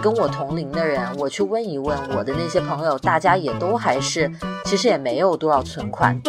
[0.00, 4.30] 跟我同龄的人，我去问一问我的那些朋友，大家也都还是，
[4.64, 6.20] 其实也没有多少存款。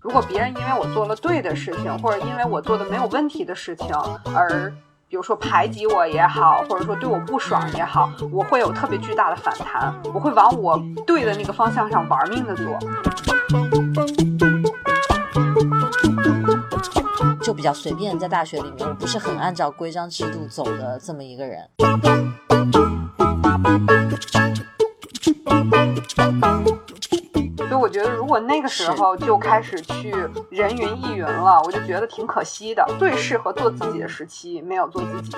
[0.00, 3.88] 如果别人因为我做了对的事情，或者因为我做的没有问题的事情，
[4.34, 4.72] 而
[5.08, 12.78] 比如说排挤我也好，或者说对我不爽也好，我会有特别巨大的反弹，我会往我对的那个方向上玩命的做。
[17.46, 21.62] 就比较随便，在大学里面，我不是很按照规章制度走的这么一个人。
[27.56, 30.12] 所以我觉得，如果那个时候就开始去
[30.50, 32.84] 人云亦云了，我就觉得挺可惜的。
[32.98, 35.36] 最适合做自己的时期，没有做自己。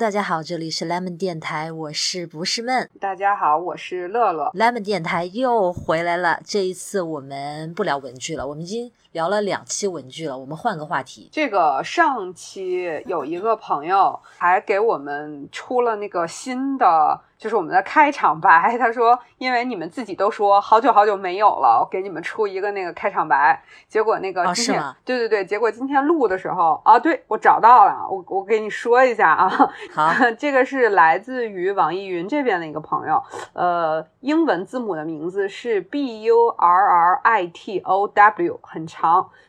[0.00, 2.88] 大家好，这里是 Lemon 电台，我是不是闷。
[2.98, 4.50] 大家好，我是乐乐。
[4.54, 11.28] Lemon 电台又回来了，这一次我们不聊文具了，我们已经聊了两期文具了，我们换个话题。
[11.32, 17.20] 这个上期有一个朋友还给我们出了那个新的。
[17.40, 29.48] 就是我们的开场白，他说：“因为你们自己都说好久好久没有了，我给你们出一个那个开场白。”结果那个今天，对对对，结果今天录的时候啊，对我找到了，我我给你说一下啊。
[29.90, 33.22] 好， 这个是来自于网易云这边的一个朋友，
[33.54, 38.99] 呃，英文字母的名字是 B U R R I T O W，很长。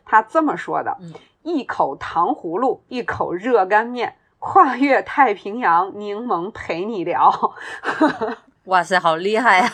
[0.04, 0.96] 他这么说的：
[1.42, 4.16] 一口糖葫芦，一口热干面。
[4.44, 7.32] 跨越太平洋，柠檬陪你聊。
[8.66, 9.72] 哇塞，好厉害呀！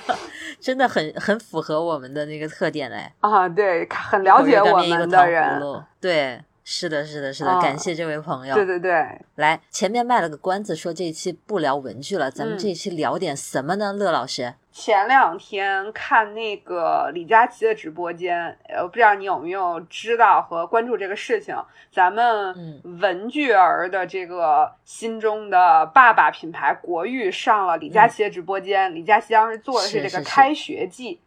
[0.58, 3.12] 真的很很符合我们的那个特点哎。
[3.20, 5.62] 啊，对，很了解我们的人。
[6.00, 8.54] 对，是的，是的，是的，感谢这位朋友。
[8.54, 13.92] 对对对，来，前面卖了个关子，说这一期不聊文具了，咱们这一期聊点什么呢？
[13.92, 14.54] 乐老师。
[14.78, 21.56] 前两天看那个李佳琦的直播间，呃，不知道你有没有知道和关注这个事情？
[21.90, 31.20] 咱们文具儿的这个心中的爸爸品牌国誉上了李佳琦的直播间，李佳琦当时做的是这个开学季。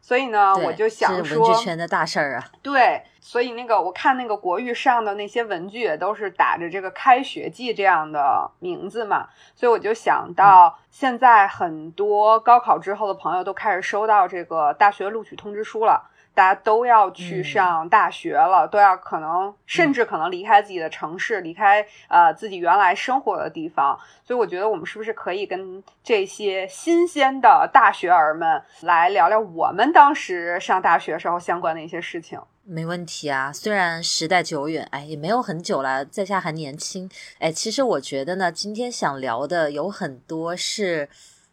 [0.00, 2.44] 所以呢，我就想说，文具圈的大事儿啊。
[2.62, 16.10] 对，所以那个我看那个国誉上的那些文具也都是打着这个开学季这样的名字嘛，所以我就想到，现在很多高考之后的朋友都开始收到这个大学录取通知书了。
[16.34, 23.98] 大家都要去上大学了，都要可能甚至可能离开自己的城市，离开呃自己原来生活的地方。
[24.24, 32.40] 所以我觉得我们是不是可以跟这些新鲜的大学儿们来聊聊我们当时上大学时候相关的一些事情？
[32.64, 41.08] 没问题啊，虽然时代久远，哎，也没有很久了，在下还年轻，哎，其实我觉得呢，今天想聊的有很多是。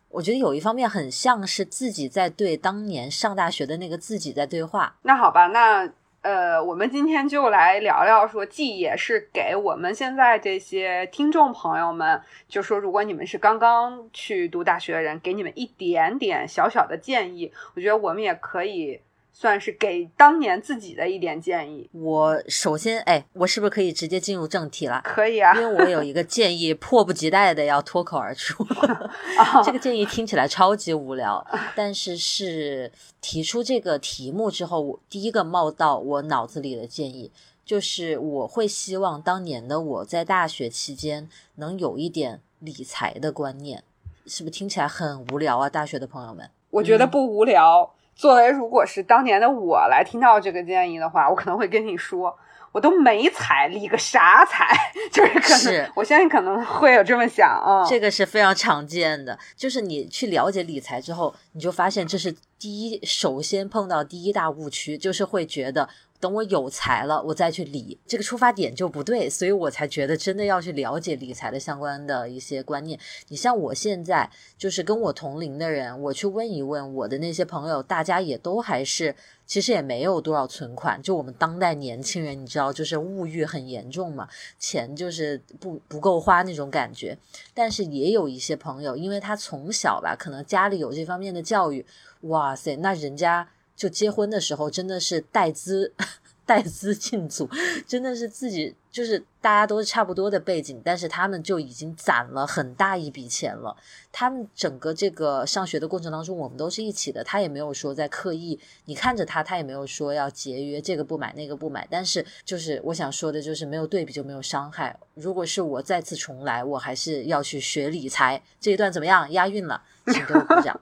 [0.09, 4.95] 我觉得有一方面很像是自己在对当年上大学的那个自己在对话。
[5.03, 5.89] 那好吧，那
[6.21, 17.51] 呃，我们今天就来聊聊，说既也是给我们现在这些听众朋友们，就说如果你们是刚刚去读大学的人，给你们一点点小小的建议。
[17.75, 19.01] 我觉得我们也可以。
[19.39, 21.87] 算是给当年自己的一点建议。
[21.93, 24.99] 我首先，哎，我是不是可以直接进入正题了？
[25.03, 28.65] 可以啊，因为我有一个建议，迫不及待的要脱口而出。
[29.63, 37.31] 这个建议听起来超级无聊，但是是提出这个题目之后，我第一个冒到我脑子里的建议，
[37.63, 43.83] 就是我会希望当年的我在大学期间能有一点理财的观念。
[44.25, 45.69] 是不是听起来很无聊啊？
[45.69, 47.93] 大学的朋友们，我觉得不无聊。
[48.17, 52.35] 作为如果是当年的我来听到这个建议的话，我可能会跟你说，
[52.71, 54.75] 我都没财，理个啥财？
[55.13, 57.85] 就是可能，我相信可能会有这么想啊。
[57.87, 65.87] 这个是非常常见的，就是你去了解理财之后，你就发现这是第一，首先碰到第一大误区，就是会觉得。
[66.19, 72.99] 等我有财了，我再去理，这个出发点就不对，所以我才觉得真的要去了解理财的相关的一些观念。
[73.27, 74.27] 你像我现在
[74.57, 79.15] 就是跟我同龄的人，我去问一问我的那些朋友，大家也都还是
[79.45, 80.99] 其实也没有多少存款。
[81.01, 84.27] 就我们当代年轻人，你知道，就是物欲很严重嘛，
[84.57, 87.15] 钱就是不不够花那种感觉。
[87.53, 91.85] 但是也有一些朋友，因为他从小吧，可能家里有这方面的教育，
[92.21, 93.47] 哇塞，那人家。
[93.77, 95.93] 就结婚的时候真的是带资
[96.47, 97.49] 带资进组，
[97.85, 103.75] 真的是自己就是大家都是差不多的背景，但是他们就已经攒了很大一笔钱了。
[104.13, 111.85] 他们整个这个上学的过程当中，我们都是一起的，他也没有说在刻意，你看着他，他也没有说要节约，这个不买那个不买。
[111.91, 114.97] 但是就是我想说的，就是没有对比就没有伤害。
[115.15, 118.41] 如果是我再次重来，我还是要去学理财。
[118.61, 119.29] 这一段怎么样？
[119.33, 120.79] 押韵了，请给我鼓掌。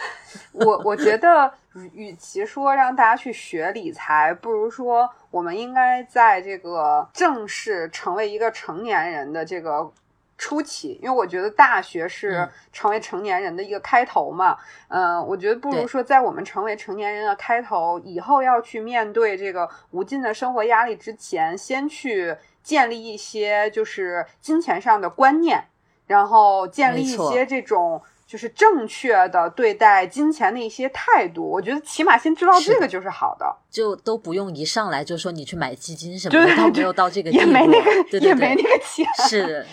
[0.52, 1.52] 我我觉得，
[1.94, 9.90] 与其说让大家去学理财，不如说我们应该在这个正式成为一个成年人的这个
[10.36, 14.58] 初期，因为我觉得大学是成为成年人的一个开头嘛。
[14.88, 25.64] 嗯，我觉得不如说在我们成为成年人的开头以后，要去面对这个无尽的生活压力之前，先去建立一些就是金钱上的观念，
[26.06, 28.02] 然后建立一些这种。
[28.26, 39.64] 就是正确的对待金钱的一些态度，我觉得起码先知道这个就是好的，就都不用一上来就说你去买基金什么的，都没有到这个地步，也没那个，也没那个钱，是，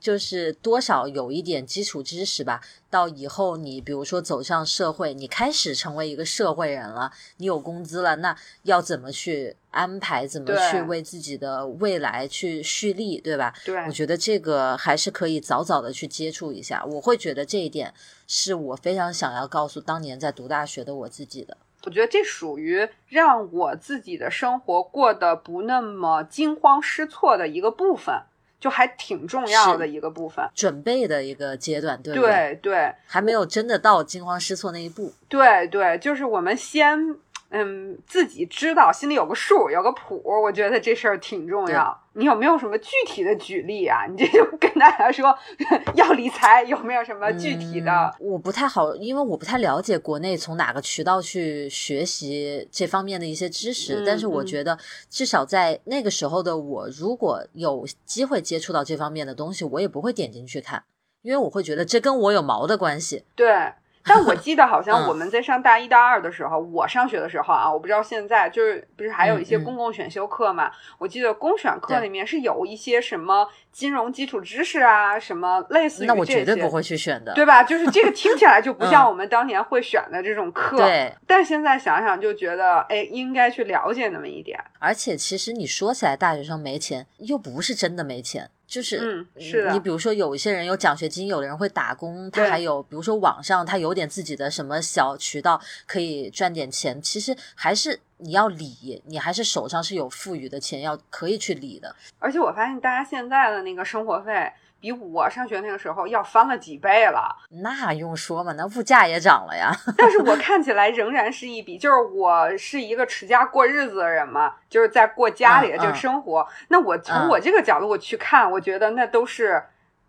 [0.00, 2.62] 就是多少有一点基础知识吧。
[2.90, 10.26] 到以后，你比如说走向社会，你开始成为一个社会人了，你有工资了，那要怎么去安排？
[10.26, 13.52] 怎么去为自己的未来去蓄力，对吧？
[13.64, 16.84] 对，我觉得这个还是可以早早的去接触一下。
[16.84, 17.92] 我会觉得这一点
[18.26, 21.56] 是我非常想要告诉当年在读大学的我自己的。
[21.84, 28.14] 我觉得这属于让我自己的生活过得不那么惊慌失措的一个部分。
[28.60, 35.12] 就还挺重要的一个部分，准备的一个阶段，对对对，还没有真的到惊慌失措那一步。
[35.28, 37.14] 对对，就是我们先。
[37.50, 41.98] 嗯，自己知道，心里有个数，有个谱，我觉得这事儿挺重要。
[42.12, 44.04] 你有没有什么具体的举例啊？
[44.06, 45.34] 你这就跟大家说
[45.94, 48.14] 要理财，有没有什么具体的？
[48.20, 54.04] 我不太好，因为我不太了解国内从哪个渠道去学习这方面的一些知识。
[54.04, 54.78] 但是我觉得，
[55.08, 60.84] 至少在那个时候的我，如果有机会接触到这方面的东西，我也不会点进去看，
[61.22, 63.24] 因为我会觉得这跟我有毛的关系。
[63.34, 63.72] 对。
[64.08, 70.70] 但我记得好像我们在上大一、大二的时候，我上学的时候啊，我不知道现在就是不是还有一些公共选修课嘛？
[70.98, 77.62] 我记得公选课里面是有一些什么金融基础知识啊，什么类似于那我绝对不会去选的，对吧？
[77.62, 80.76] 就是这个听起来就不像我们当年会选的这种课。
[80.78, 84.58] 对，但现在想想就觉得，哎，应该去了解那么一点。
[84.78, 88.50] 而且其实你说起来，大学生没钱，又不是真的没钱。
[88.68, 97.00] 就是，嗯，是你比如说，有一些人有奖学金，有的人会打工，他还有，比如说网上他有点自己的什么小渠道可以赚点钱。
[97.00, 101.96] 其实还是你要理，你还是手上是有富余的钱，要可以去理的。
[102.18, 104.52] 而且我发现大家现在的那个生活费。
[104.80, 108.52] 比我上学那个时候要翻了几倍了，那用说吗？
[108.56, 109.72] 那物价也涨了呀。
[109.98, 116.46] 但是我看起来仍然是一笔，就是我是一个持家过日子的人嘛，就是在过家里的这个生活。
[116.68, 119.62] 那我从我这个角度我去看，我觉得那都是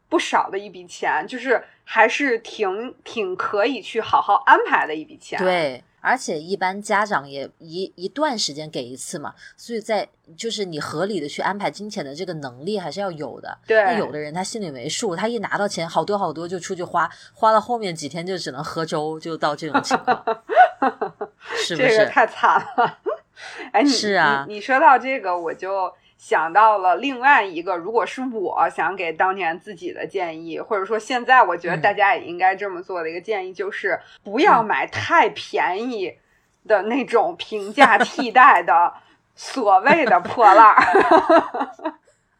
[0.08, 5.40] 不少的一笔钱，就是还是挺挺可以去好好安排的一笔钱。
[5.40, 5.84] 对。
[6.02, 10.08] 而且一般家长也一一段时间给一次嘛，所以在
[10.38, 13.58] 就是你合理的去安排金钱的这个能力还是要有的。
[13.68, 20.24] 对，那有的人他心里没数，他一拿到钱好多好多就出去花，花了后面几天就只能喝粥，就到这种情况，
[21.58, 21.90] 是不是？
[21.90, 23.00] 这个太惨了。
[23.72, 25.94] 哎，你是啊，你说到这个我就。
[26.20, 36.14] 想到了另外一个，如果是我想给当年自己的建议，或者说现在我觉得大家也应该这么做的一个建议，就是不要买太便宜
[36.68, 38.94] 的那种平价替代的
[39.34, 40.84] 所谓的破烂儿。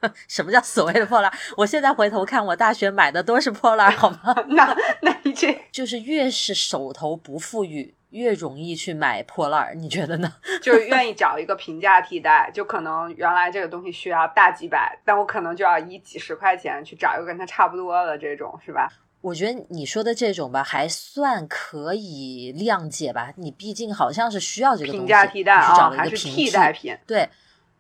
[0.28, 1.32] 什么叫所谓的破烂？
[1.56, 4.36] 我现在回头看，我大学买的都是破烂，好吗？
[4.50, 7.96] 那那你这就是越是手头不富裕。
[8.10, 10.34] 越容易去买破烂儿，你觉得呢？
[10.62, 18.92] 就是愿意找一个平价替代，就可能原来这个东西需要大几百，但我可能就要以几十块钱去找一个跟它差不多的这种，是吧？
[19.22, 23.34] 我觉得你说的这种吧，还算可以谅解吧。
[23.36, 26.98] 你毕竟好像是需要这个平价替代啊，还是替代品？
[27.06, 27.28] 对。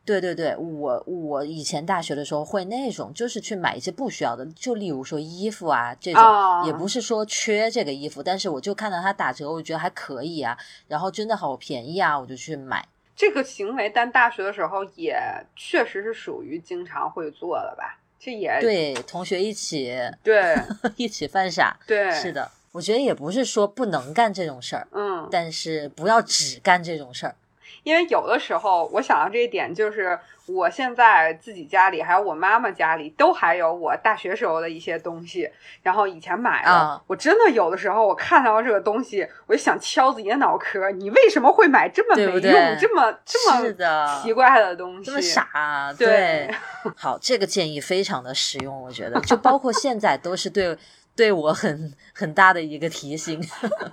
[0.06, 6.24] 对对对，我我以前大学的时候会那种，就是去买一些不需要的，就例如说衣服啊这种，
[6.66, 12.88] 也不是说缺这个衣服，但是我就看到它打折，我觉得还可以啊，然后真的好便宜啊，我就去买。
[13.16, 15.16] 这个行为，但大学的时候也
[15.56, 18.00] 确实是属于经常会做的吧？
[18.20, 20.56] 这也对，同学一起对
[20.98, 27.36] 一起犯傻，对，是的，我觉得也不是说不能干这种事儿，嗯，但是不要只干这种事儿。
[27.84, 35.50] 因为有的时候我想到这一点，就是我现在自己家里还有我妈妈家里都还有我大学时候的一些东西，
[35.84, 45.06] 然后以前买的，啊我真的有的时候我看到这个东西，我就想敲自己的脑壳，你为什么会买这么没用、对对这么这么奇怪的东西？
[45.06, 46.50] 这么傻，对
[46.98, 50.78] 好，这个建议非常的实用，我觉得，就包括现在都是对
[51.20, 53.42] 对我很很大的一个提醒。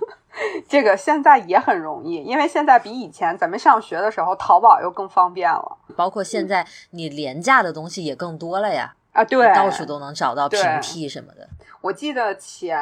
[0.69, 9.25] 这个现在也很容易，因为现在比以前咱们上学的时候，淘宝又更方便了包括现在你廉价的东西也更多了呀，啊。
[9.25, 11.49] 对，到处都能找到平替什么的。
[11.81, 12.79] 我记得前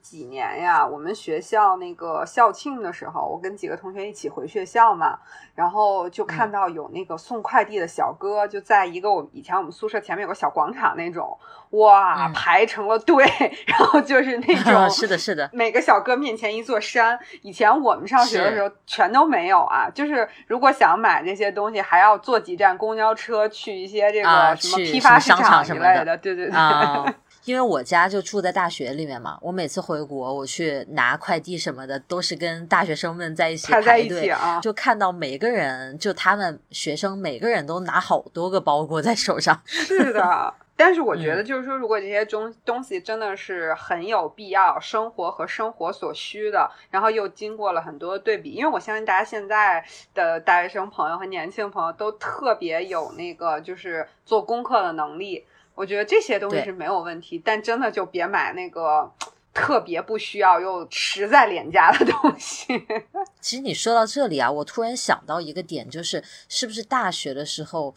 [0.00, 5.18] 几年呀，我们学校那个校庆的时候，我跟几个同学一起回学校嘛，
[5.54, 11.36] 然后就看到有那个送快递的小哥，就在一个我以前我们宿舍前面有个小广场那种，
[11.70, 13.24] 哇，嗯排成了队，
[13.66, 17.18] 然后就是那 种是的，是的， 每个小哥面前一座山。
[17.42, 27.14] 以前我们上学的时候全都没有啊，就是如果想买这些东西，还要坐几站公交车去一些这啊个什么批发市场一什么的类的，对对对。
[27.44, 39.60] 啊、因为我家就住在大学里面嘛，我每次回国我去拿快递什么的，都是跟大学生们在一起排在一起啊，就看到每个人，就他们学生每个人都拿好多个包裹在手上。
[39.66, 40.54] 是的。
[40.76, 49.84] 但是我嗯觉得，就是说，如果这些东东西真的是很有必要，生活和生活所需的，然后又经过了很多对比，因为我相信大家现在
[50.14, 55.44] 的大学生朋友和年轻朋友都特别有那个就是做功课的能力，
[55.74, 59.10] 我觉得这些东西是没有问题，但真的就别买那个
[59.52, 62.86] 特别不需要又实在廉价的东西。
[63.40, 67.94] 其实你说到这里啊，我突然想到一个点，就是是不是大学的时候，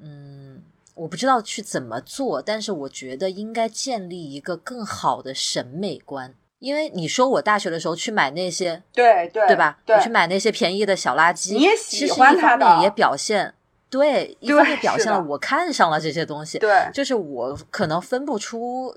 [0.00, 0.62] 嗯，
[0.94, 6.34] 我不知道去怎么做，但是我觉得应该建立一个更好的审美观。
[6.60, 9.78] 因为你说我大学的时候去买那些，对对对吧？
[9.84, 13.52] 对我去买那些便宜的小垃圾，你也其实喜欢一它的方面也表现，
[13.98, 18.96] 对，一方面表现了我看上了这些东西，对就是我可能分不出，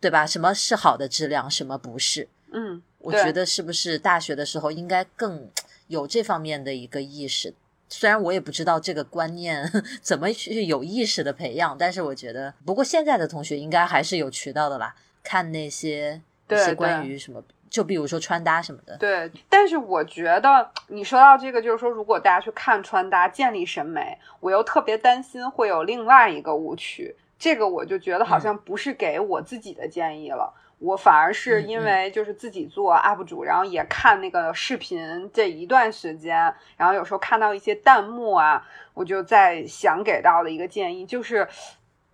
[0.00, 0.26] 对吧？
[0.26, 2.28] 什么是好的质量，什么不是？
[2.52, 5.48] 嗯，我觉得是不是大学的时候应该更
[5.86, 7.54] 有这方面的一个意识？
[7.88, 9.70] 虽然我也不知道这个观念
[10.02, 17.40] 怎么去有意识的培养，但是我觉得，不过现在的同学应该还是有渠道的啦，看那些一些关于什么，
[17.74, 27.16] 就比如说穿搭什么的，对，但是我觉得你说到这个，就是说，如果大家去看穿搭、建立审美，我又特别担心会有另外一个误区。
[27.36, 38.64] 这个我就觉得好像不是给我自己的建议了，我反而是因为就是自己做 UP 主，然后也看那个视频这一段时间，然后有时候看到一些弹幕啊，
[38.94, 41.48] 我就在想给到的一个建议就是。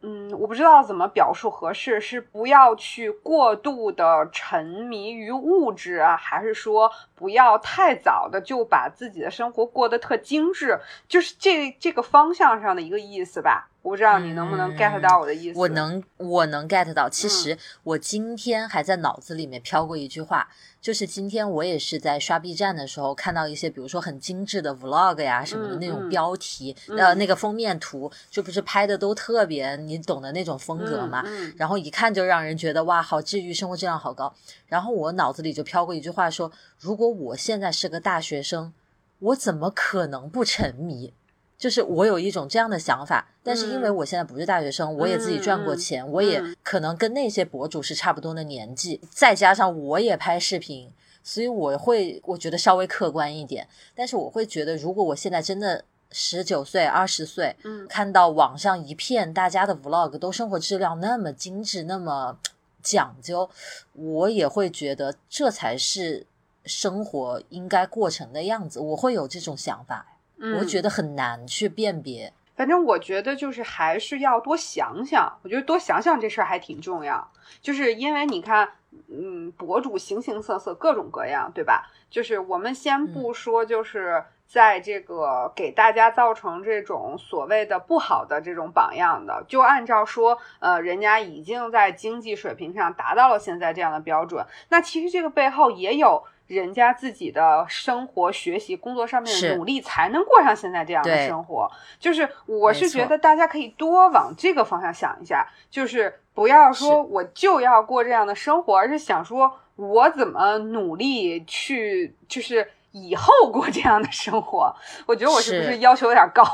[0.03, 13.69] 嗯，我不知道怎么表述合适，是不要去过度的沉迷于物质啊，还是说不要太早的就把自己的生活过得特精致，就是这这个方向上的一个意思吧？
[13.83, 15.59] 我不知道你能不能嗯 get 到我的意思。
[15.59, 17.09] 我能，我能 get 到。
[17.09, 20.49] 嗯其实我今天还在脑子里面飘过一句话，
[20.81, 31.25] 就是今天我也是在刷 B 站的时候看到一些，比如说很精致的 vlog 呀什么的嗯那种嗯标题，嗯呃，那个封面图，就不是拍的都特别你懂的那种风格嘛。
[31.57, 34.33] 然后一看就让人觉得哇，好治愈，生活质量好高。
[34.67, 38.73] 然后我脑子里就飘过一句话说：如果我现在是个大学生，
[39.19, 41.13] 我怎么可能不沉迷？
[41.61, 50.91] 就是我有一种这样的想法，但是因为嗯我现在不是大学生，我也自己赚过嗯钱，我也嗯可能跟那些博主是差不多的年纪，再加上我也拍视频，
[51.23, 53.69] 所以我会我觉得稍微客观一点。
[53.95, 62.39] 但是我会觉得，如果我现在真的十九岁、二十岁，嗯看到网上一片大家的 vlog 都生活质量那么精致、那么
[62.83, 63.51] 讲究，
[63.93, 66.27] 我也会觉得这才是
[66.65, 68.81] 生活应该过成的样子。
[68.81, 70.10] 我会有这种想法，
[70.41, 72.33] 嗯，我觉得很难去辨别。
[72.57, 77.31] 反正我觉得就是还是要多想想，我觉得多想想这事儿还挺重要。
[77.63, 78.69] 就是因为你看，
[79.09, 81.91] 嗯，博主形形色色，各种各样，对吧？
[82.11, 96.25] 就是我们先不说，就是在这个给大家造成这种所谓的不好的这种榜样的，就按照说，呃，人家已经在经济水平上达到了现在这样的标准，那其实这个背后也有。
[96.51, 101.71] 人家自己的生活、学习、工作上面的努力，才能过上现在这样的生活。
[102.01, 114.75] 就是我是觉得大家可以多往这个方向想一下，就是不要说我就要过这样的生活，而是想说我怎么努力去，就是以后过这样的生活。
[115.07, 116.45] 我觉得我是不是是要求有点高？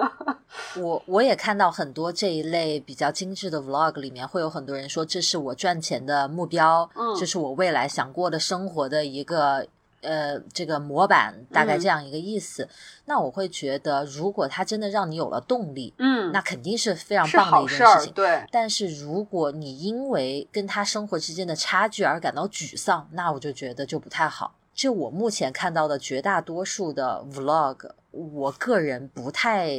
[0.80, 9.66] 我我也看到很多这一类比较精致的 vlog 里面，会有很多人说这是我赚钱的目标，嗯这是我未来想过的生活的一个
[10.02, 12.68] 呃这个模板，大概嗯这样一个意思。
[13.06, 18.12] 那我会觉得，如果它真的让你有了动力，嗯，那肯定是非常是棒的一件事，情。
[18.14, 24.54] 对，但是如果你因为跟他生活之间的差距而感到沮丧，那我就觉得就不太好。
[24.76, 29.74] 就我目前看到的绝大多数的 vlog，我个人不太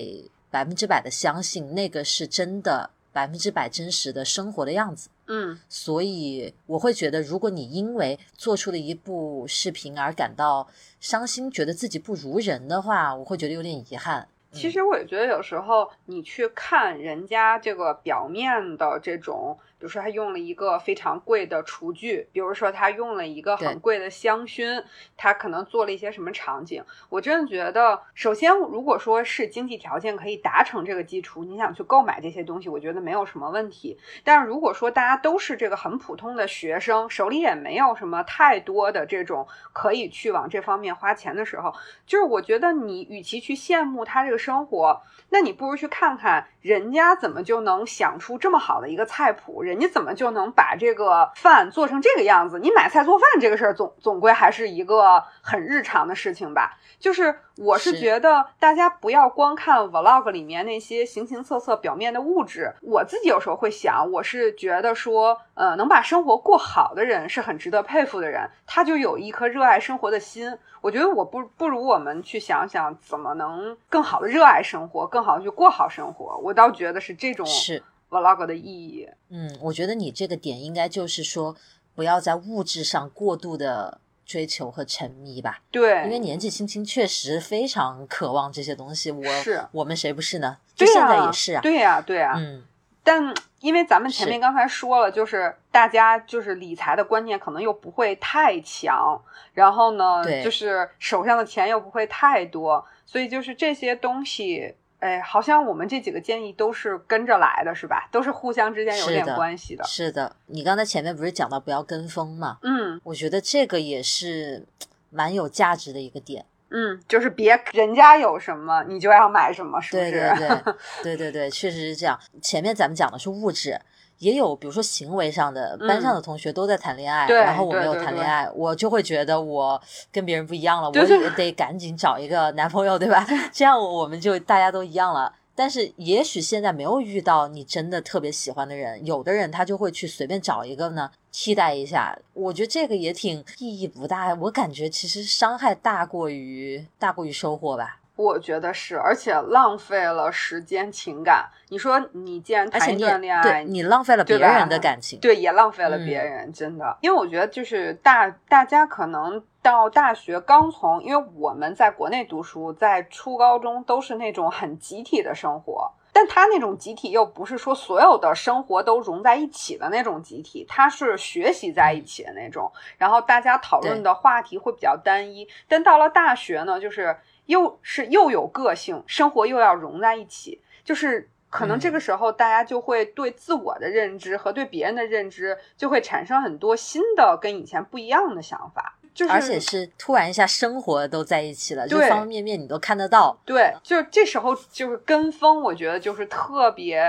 [0.49, 5.09] 百分之百的相信那个是真的百分之百真实的生活的样子。
[5.27, 10.67] 嗯所以我会觉得，如果你因为做出了一部视频而感到
[10.99, 14.27] 伤心，觉得自己不如人的话，我会觉得有点遗憾。
[14.53, 24.83] 其实我也觉得有时候你去看人家这个表面的这种，比如说他用了一个非常贵的厨具，比如说他用了一个很贵的香薰，
[25.15, 26.83] 他可能做了一些什么场景。
[27.09, 33.97] 我真的觉得，首先如果说是经济条件可以达成这个基础，你想去购买这些东西，我觉得没有什么问题。
[34.23, 41.71] 但是如果说大家都是这个很普通的学生，手里也没有什么太多的这种可以去往这方面花钱的时候，
[42.07, 52.59] 就是我觉得你与其去羡慕他这个生活，那你不如去看看人家怎么就能想出这么好的一个菜谱，人家怎么就能把这个饭做成这个样子。
[52.59, 56.77] 你买菜做饭这个事儿，总总归还是一个很日常的事情吧。
[56.99, 70.57] 就是我是是觉得大家不要光看 vlog 里面那些形形色色表面的物质，我自己有时候会想，我是觉得说，呃，能把生活过好的人是很值得佩服的人，他就有一颗热爱生活的心。
[70.81, 76.37] 我觉得我不不如我们去想想怎么能更好的热爱生活，更好的去过好生活。
[76.37, 79.07] 我倒觉得是这种是，vlog 的意义。
[79.29, 81.55] 嗯，我觉得你这个点应该就是说，
[81.95, 85.61] 不要在物质上过度的追求和沉迷吧。
[85.71, 89.11] 对，因为年纪轻轻，确实非常渴望这些东西。
[89.11, 90.57] 我是我们谁不是呢？
[90.75, 91.61] 就现在也是啊。
[91.61, 92.63] 对呀、对呀、嗯，
[93.03, 99.19] 但因为咱们前面刚才说了，就是大家就是理财的观念可能又不会太强，
[99.53, 108.07] 然后呢，对就是手上的钱又不会太多，所以就是这些东西，哎，好像我们这几个建议都是跟着来的，是吧？
[108.11, 109.83] 都是互相之间有点关系的。
[109.83, 110.35] 是的。
[110.47, 112.57] 你刚才前面不是讲到不要跟风嘛？
[112.63, 114.65] 嗯我觉得这个也是
[115.09, 116.45] 蛮有价值的一个点。
[116.69, 120.11] 嗯，就是别人家有什么你就要买什么，是不对是？
[120.19, 120.73] 对对
[121.03, 122.19] 对对对，确实是这样。
[122.41, 123.79] 前面咱们讲的是物质，
[124.19, 133.25] 也有比如说行为上的，班上的同学都在谈恋爱，嗯然后我没有谈恋爱，我就会觉得我跟别人不一样了， 我也得赶紧找一个男朋友，对吧？
[133.53, 135.33] 这样我们就大家都一样了。
[135.59, 142.15] 但是也许现在没有遇到你真的特别喜欢的人，有的人他就会去随便找一个呢，替代一下。
[142.33, 147.99] 我觉得这个也挺意义不大，我感觉其实伤害大过于大过于收获吧。
[148.17, 151.45] 我觉得是，而且浪费了时间、情感。
[151.69, 155.19] 你说你既然谈一段恋爱对，你浪费了别人的感情。
[155.19, 156.97] 对，也浪费了别嗯人，真的。
[157.01, 165.91] 因为我觉得就是大大家可能到大学刚从，因为我们在国内读书，在初高中都是那种很集体的生活。
[166.13, 175.47] 但他那种集体又不是说所有的生活都融在一起的那种集体，他是学习在一起的那种，然后大家讨论的话题会比较单一。
[175.67, 177.15] 但到了大学呢，就是
[177.47, 181.93] 又是又有个性，生活又要融在一起，就是可能这嗯。
[181.93, 193.37] 个时候大家就会对自我的认知和对别人的认知就会产生很多新的跟以前不一样的想法，就是而且是突然一下生活都在一起了，就方方面面你都看得到。
[193.45, 197.01] 对，就是这时候就是跟风，我觉得就是特别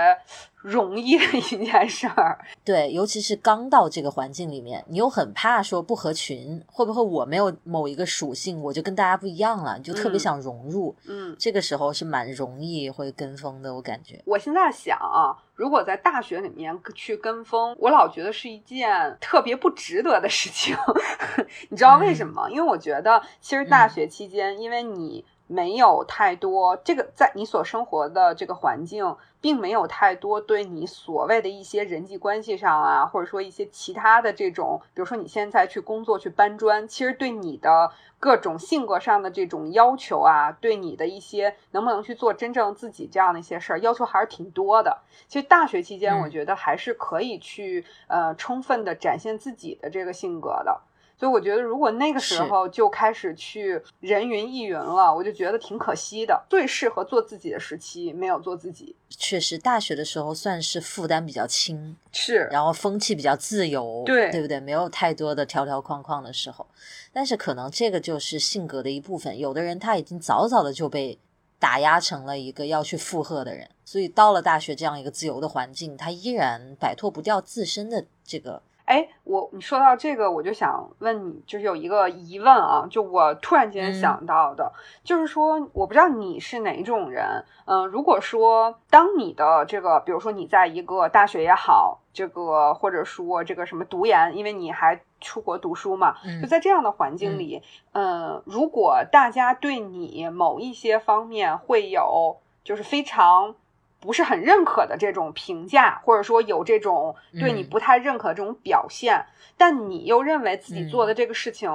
[0.63, 2.39] 容易的一件事儿。
[2.65, 10.95] 对，尤其是刚到这个环境里面，你又很怕说不合群，会不会我没有某一个属性，我就跟大家不一样了，你就特别嗯想融入。
[11.07, 14.23] 嗯，这个时候是蛮容易会跟风的，我感觉。
[14.27, 20.77] 我现在想啊，如果在大学里面去跟风，我老觉得是一件特别不值得的事情。
[21.71, 22.49] 你知道为什么？
[22.51, 44.99] 因为我觉得其实大学期间，因为你没有太多这个在你所生活的这个环境，并没有太多对你所谓的一些人际关系上啊，或者说一些其他的这种，比如说你现在去工作去搬砖，其实对你的各种性格上的这种要求啊，对你的一些能不能去做真正自己这样的一些事儿，要求还是挺多的。
[45.27, 50.81] 其实大学期间，嗯我觉得还是可以去呃充分的展现自己的这个性格的。
[51.19, 56.41] 所以我觉得，如果那个时候就开始去人云亦云了，我就觉得挺可惜的。
[56.49, 64.61] 最适合做自己的时期，没有做自己，确实，大学的时候算是负担比较轻，是然后风气比较自由，对对不对？
[64.61, 66.65] 没有太多的条条框框的时候，
[67.13, 69.37] 但是可能这个就是性格的一部分。
[69.37, 71.19] 有的人他已经早早的就被
[71.59, 84.73] 打压成了一个要去附和的人，所以到了大学这样一个自由的环境，他依然摆脱不掉自身的这个哎，我你说到这个，我就想问你，就是有一个疑问啊，就我突然间想到的，
[85.05, 103.55] 就是说，我不知道你是哪种人，嗯，如果说当你的这个，比如说你在一个大学也好，这个或者说这个什么读研，因为你还出国读书嘛，就在这样的环境里，嗯，如果大家对你某一些方面会有就是非常。
[104.01, 111.71] 不是很认可的这种评价，或者说有这种对你不太认可这种表现，但你又认为自己做的这个事情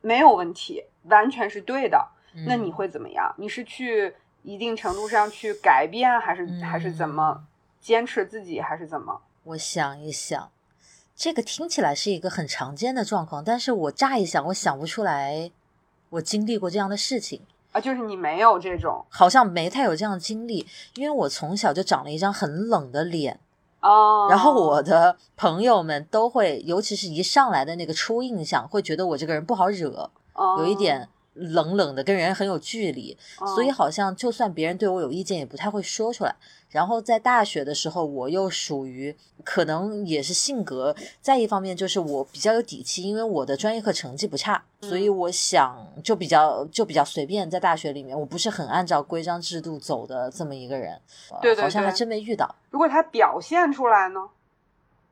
[0.00, 2.08] 没有问题，完全是对的，
[2.46, 3.34] 那你会怎么样？
[3.38, 7.44] 你是去一定程度上去改变，还是还是怎么
[7.80, 9.20] 坚持自己，还是怎么？
[9.42, 10.50] 我想一想，
[11.16, 15.50] 这个听起来是一个很常见的状况，但是我乍一想，我想不出来
[16.10, 17.42] 我经历过这样的事情。
[17.76, 23.38] 啊，就是你没有这种，好像没太有这样的经历，因为我从小就长了一张很冷的脸
[23.80, 24.26] 哦。
[24.30, 30.10] 然后我的朋友们都会，尤其是一上来的那个初印象，会觉得我这个人不好惹，
[30.56, 33.16] 有一点冷冷的，跟人很有距离，
[33.54, 36.34] 所以好像就算别人对我有意见，也不太会说出来。
[36.68, 51.00] 然后在大学的时候，我又属于可能也是性格，再一方面就是我比较有底气，因为我的专业课成绩不差，所以我想就比较就比较随便，在大学里面，我不是很按照规章制度走的这么一个人。
[51.40, 52.52] 对对，好像还真没遇到。
[52.70, 54.28] 如果他表现出来呢，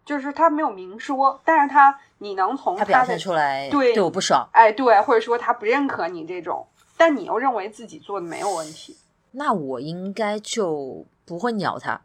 [0.04, 8.96] 就是他没有明说，但是他你能从他表现出来对对我不爽，哎，对，或者说他不认可你这种，但你又认为自己做的没有问题，
[9.32, 11.06] 那我应该就。
[11.26, 11.98] 不会鸟他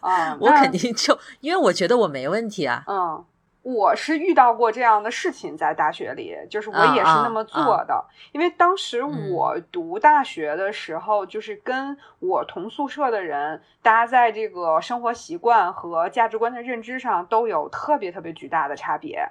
[0.00, 0.34] 啊！
[0.40, 2.82] 我肯定就因为我觉得我没问题啊。
[2.86, 3.22] 嗯，
[3.62, 8.04] 我是遇到过这样的事情，在大学里，就是我也是那么做的。
[8.32, 19.26] 因为当时我读大学的时候，就是跟我同宿舍的人，大家在这个生活习惯和价值观的认知上都有特别特别巨大的差别。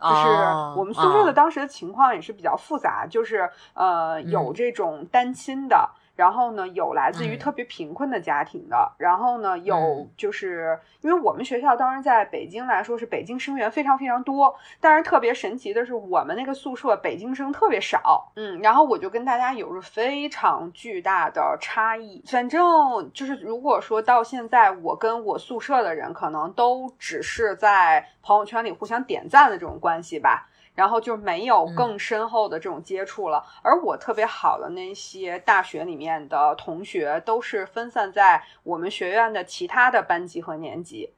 [0.00, 0.28] 就是
[0.76, 5.90] 我们宿舍的当时的情况也是比较复杂，就是呃，有这种单亲的。
[6.18, 22.20] 然后呢，有来自于特别贫困的家庭的，然后呢，有就是因为我们学校当时在北京来说是北京生源非常非常多，但是特别神奇的是我们那个宿舍北京生特别少，嗯，然后我就跟大家有着非常巨大的差异。
[22.26, 30.47] 反正就是如果说到现在，我跟我宿舍的人可能都只是在朋友圈里互相点赞的这种关系吧。
[30.78, 41.12] 然后就没有更深厚的这种接触了，而我特别好的那些大学里面的同学，都是分散在我们学院的其他的班级和年级。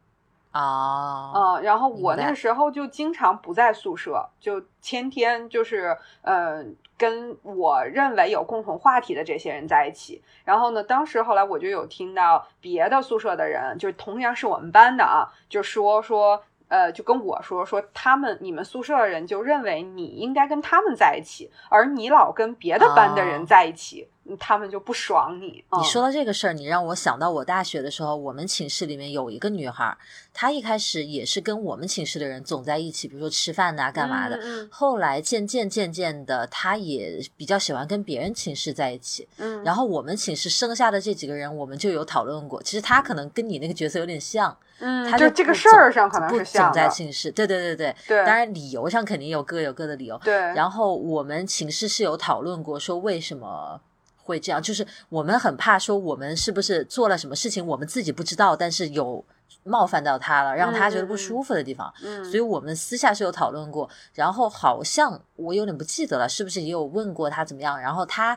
[0.50, 6.64] 啊，嗯，然后我那个时候就经常不在宿舍，就天天就是呃
[6.96, 10.22] 跟我认为有共同话题的这些人在一起。
[10.42, 16.42] 然后呢，当时后来我就有听到别的宿舍的人，就同样是我们班的啊，就说说。
[16.70, 24.08] 呃，就跟我说说，他们你们宿舍的人就认为你应该跟他们在一起，而你老跟别的班的人在一起。
[24.36, 25.64] 他们就不爽你。
[25.78, 29.96] 你说到这个事儿，你让我想到我大学的时候，我们寝室里面有一个女孩，
[30.32, 34.38] 她一开始也是跟我们寝室的人总在一起，比如说吃饭呐、干嘛的。
[34.70, 39.28] 后来渐渐渐渐的，她也比较喜欢跟别人寝室在一起。
[39.38, 39.62] 嗯。
[39.64, 42.62] 然后我们寝室剩下的这几个人，我们就有讨论过。
[42.62, 44.56] 其实她可能跟你那个角色有点像。
[44.78, 45.10] 嗯。
[45.18, 46.72] 就这个事儿上可能是像。
[46.72, 47.30] 总在寝室。
[47.30, 47.94] 对对对对。
[48.06, 48.24] 对。
[48.24, 50.18] 当然，理由上肯定有各有各的理由。
[50.24, 50.34] 对。
[50.34, 53.80] 然后我们寝室是有讨论过，说为什么。
[54.22, 59.24] 会这样，就是我们很怕说我们是不是做了什么事情，我们自己不知道，但是有
[59.64, 61.92] 冒犯到他了，让他觉得不舒服的地方。
[62.02, 67.80] 嗯，所以我们私下是有讨论过，然后好像我有点不记得了，是不是也有问过他怎么样？
[67.80, 68.36] 然后他。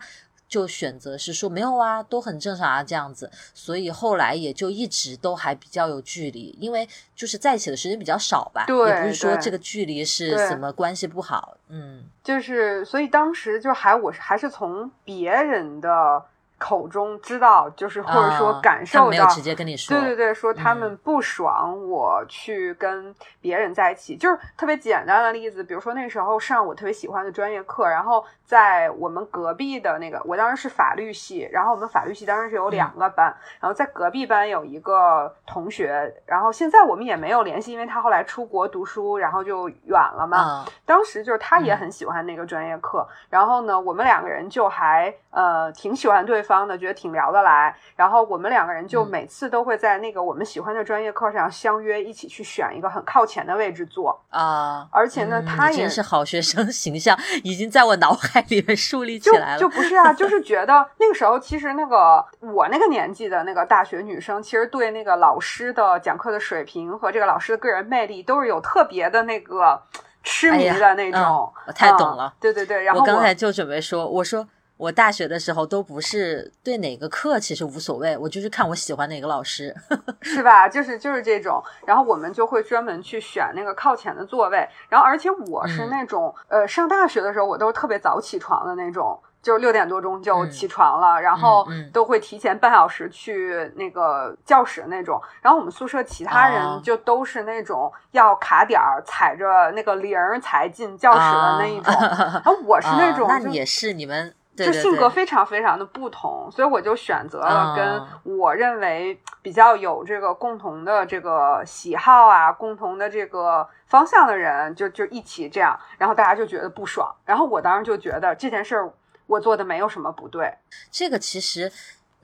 [0.54, 16.24] 就选择是说没有啊，都很正常啊，这样子，所以后来也就一直都还比较有距离，因为就是在一起的时间比较少吧，也不是说这个距离是什么关系不好，嗯，就是所以当时就还我是还是从别人的。
[16.64, 40.64] 口中知道，就是或者说感受到，没有直接跟你说，对对对，说他们不爽我去跟别人在一起，就是特别简单的例子，比如说那时候上我特别喜欢的专业课，然后在我们隔壁的那个，我当时是法律系，然后我们法律系当时是有两个班，然后在隔壁班有一个同学，然后现在我们也没有联系，因为他后来出国读书，然后就远了嘛。
[40.86, 46.53] 当时就是他也很喜欢那个专业课，然后呢，我们两个人就还呃挺喜欢对方。
[46.54, 47.76] 方的，觉得挺聊得来。
[47.96, 54.20] 然后我们两个人就嗯每次都会在那个我们喜欢的专业课上相约一起去选一个很靠前的位置坐。
[54.30, 59.60] 啊，而且呢，嗯他也是好学生形象，已经在我脑海里面树立起就来了。
[59.60, 69.82] 就不是啊，就是觉得 那个时候其实那个我那个年纪的那个大学女生，其实对那个老师的讲课的水平和这个老师的个人魅力都是有特别的那个
[70.24, 71.22] 痴迷的那种。
[71.22, 74.46] 嗯我太懂了嗯对对对，然后我刚才就准备说，我说
[74.78, 79.74] 我大学的时候都不是对哪个课其实无所谓，我就是看我喜欢哪个老师。
[80.22, 80.68] 是吧？
[80.68, 89.20] 就是就是这种，然后我们就会专门去选那个靠前的座位，然后而且我是嗯那种、呃上大学的时候，我都是特别早起床的那种。
[89.42, 95.22] 就是六点多钟就嗯起床了，然后都会提前半小时去那个教室那种。
[95.42, 101.94] 然后我们宿舍其他哦人就都是那种要卡点儿，踩着那个铃儿才进教室的那一种。
[101.94, 118.94] 然后我是那种那你也是你们对就性格非常非常的不同，所以我就选择了跟啊我认为比较有这个共同的这个喜好啊，共同的这个方向的人，就就一起这样，然后大家就觉得不爽，然后我当时就觉得这件事儿
[119.28, 120.54] 我做的没有什么不对，
[120.92, 121.72] 这个其实。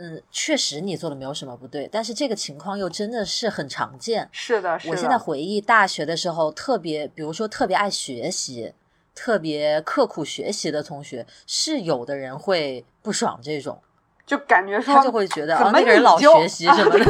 [0.02, 4.30] 嗯，确实你做的没有什么不对，但是这个情况又真的是很常见。
[4.32, 8.74] 是的，是的，我现在回忆大学的时候，特别，比如说特别爱学习、
[9.20, 13.78] 特别刻苦学习的同学，是有的人会不爽这种，
[14.26, 17.04] 就感觉说他就会觉得啊，怎么那个人老学习什么的，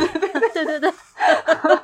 [0.51, 0.91] 对对对，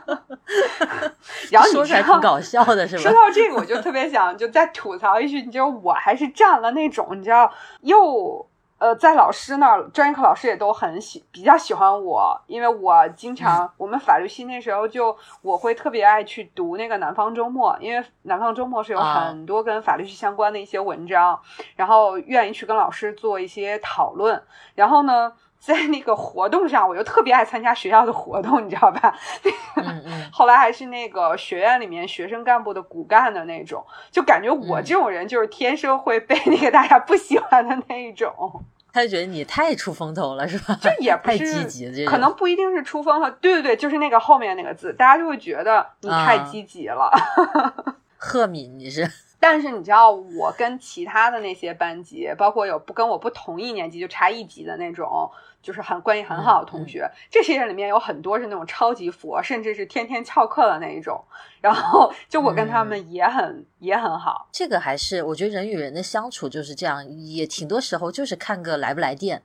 [1.51, 3.11] 然后说出来挺搞笑的，是吧说？
[3.13, 21.39] 到这个，我就特别想就再吐槽一句，你知道我还是占了那种，你知道又呃，在老师那儿，专业课老师也都很喜比较喜欢我，因为我经嗯常、我们法律系那时候就我会特别爱去读那个南方周末，因为南方周末是有啊很多跟法律系相关的一些文章，
[21.75, 24.43] 然后愿意去跟老师做一些讨论，
[24.75, 25.31] 然后呢。
[25.65, 29.17] 在那个活动上，我就特别爱参加学校的活动，你知道吧？
[30.31, 38.31] 后来还是那个学院里面学生干部的骨干的那种，就感觉我嗯这种人就是天生会被那个大家不喜欢的那一种，
[38.93, 40.77] 他就觉得你太出风头了，是吧？
[40.79, 41.45] 这也不 太是
[42.05, 47.11] 可能不一定是出风头，对对对，就是那个后面那个字，大家就会觉得你太啊积极了。
[48.17, 55.29] 赫敏你是但是你知道，我跟其他的那些班级，包括有不跟我不同一年级就差一级的那种，
[55.65, 61.19] 就是很关系很好的同学，这些人里面有很多是那种超级佛，甚至是天天翘课的那一种。
[61.59, 64.47] 然后就我跟他们也很、也很好。
[64.51, 69.41] 这个还是我觉得人与人的相处就是这样，也挺多时候就是看个来不来电。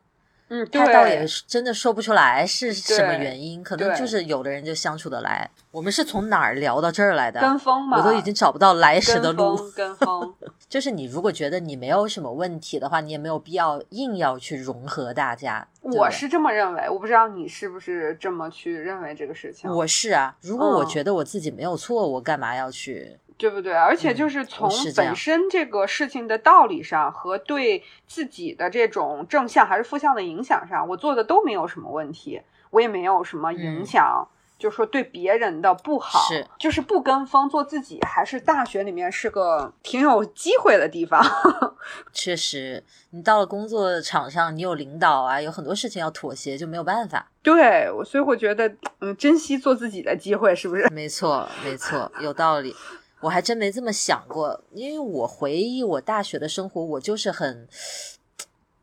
[0.50, 5.48] 嗯，他倒也，是真的说不出来是什么原因，可能就是有的人就相处得来。
[5.70, 7.40] 我们是从哪儿聊到这儿来的？
[7.40, 9.56] 跟风嘛，我都已经找不到来时的跟路。
[9.56, 10.34] 风，跟风。
[10.68, 15.66] 就是你如果觉得你没有什么问题的话，你也没有必要硬要去融合大家。
[15.82, 23.16] 我是这么认为，我不知道你是不是这么去认为这个事情，我是啊，如果我嗯觉得我自己没有错，我干嘛要去？
[23.40, 23.72] 对不对？
[23.72, 34.28] 而且嗯就是从本身这个事情的道理上和对自己的这种正向还是负向的影响上，我做的都没有什么问题，我也没有什么影嗯响。
[34.58, 41.24] 就是说对别人的不好，是就是不跟风做自己，还是大学里面是个挺有机会的地方。
[42.12, 47.26] 确实，你到了工作场上，你有领导啊，有很多事情要妥协，就没有办法。
[47.42, 50.86] 对，我所以我觉得，嗯，珍惜做自己的机会，是不是？
[50.92, 52.76] 没错，没错，有道理。
[53.20, 57.68] 我还真没这么想过，因为我回忆我大学的生活，我就是很，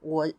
[0.02, 0.30] 我，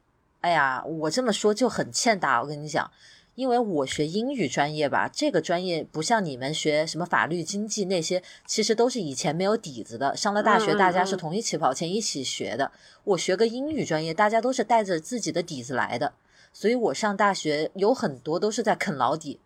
[0.40, 2.40] 哎呀，我这么说就很欠打。
[2.40, 2.90] 我跟你讲，
[3.34, 10.16] 因为我学英语专业吧，这个专业不像你们学什么法律、经济那些，其实都是以前没有底子的。
[10.16, 12.70] 上了大学，大家是嗯同一起跑线一起学的。
[13.02, 16.12] 我学个英语专业，大家都是带着自己的底子来的，
[16.52, 19.40] 所以我上大学有很多都是在啃老底。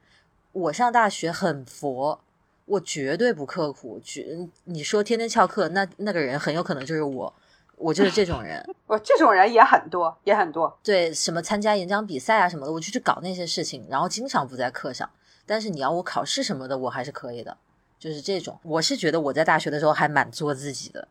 [0.53, 2.21] 我上大学很佛，
[2.72, 4.00] 我绝对不刻苦。
[4.02, 7.35] 绝你说天天翘课，那那个人很有可能就是我，
[7.76, 8.66] 我就是这种人。
[8.88, 10.78] 我这种人也很多，也很多。
[10.82, 15.08] 对，什么参加演讲比赛啊什么的，我就去搞那些事情，然后经常不在课上。
[15.44, 17.58] 但是你要我考试什么的，我还是可以的，
[17.98, 18.58] 就是这种。
[18.62, 21.08] 我是觉得我在大学的时候还蛮做自己的。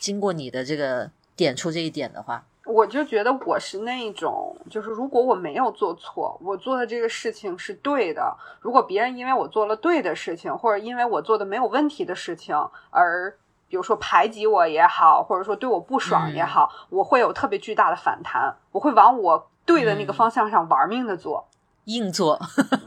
[0.00, 8.34] 经过你的这个点出这一点的话，我就觉得我是那一种，就是如果我没有做错，我做的这个事情是对的。
[8.60, 12.56] 如果别人因为我做了对的事情，或者因为我做的没有问题的事情
[12.90, 13.36] 而，
[13.68, 21.46] 比如说排挤我也好，或者说对我不爽也好，我会有特别巨大的反弹，我会往我对的那个嗯方向上玩命的做，
[21.84, 22.40] 硬做，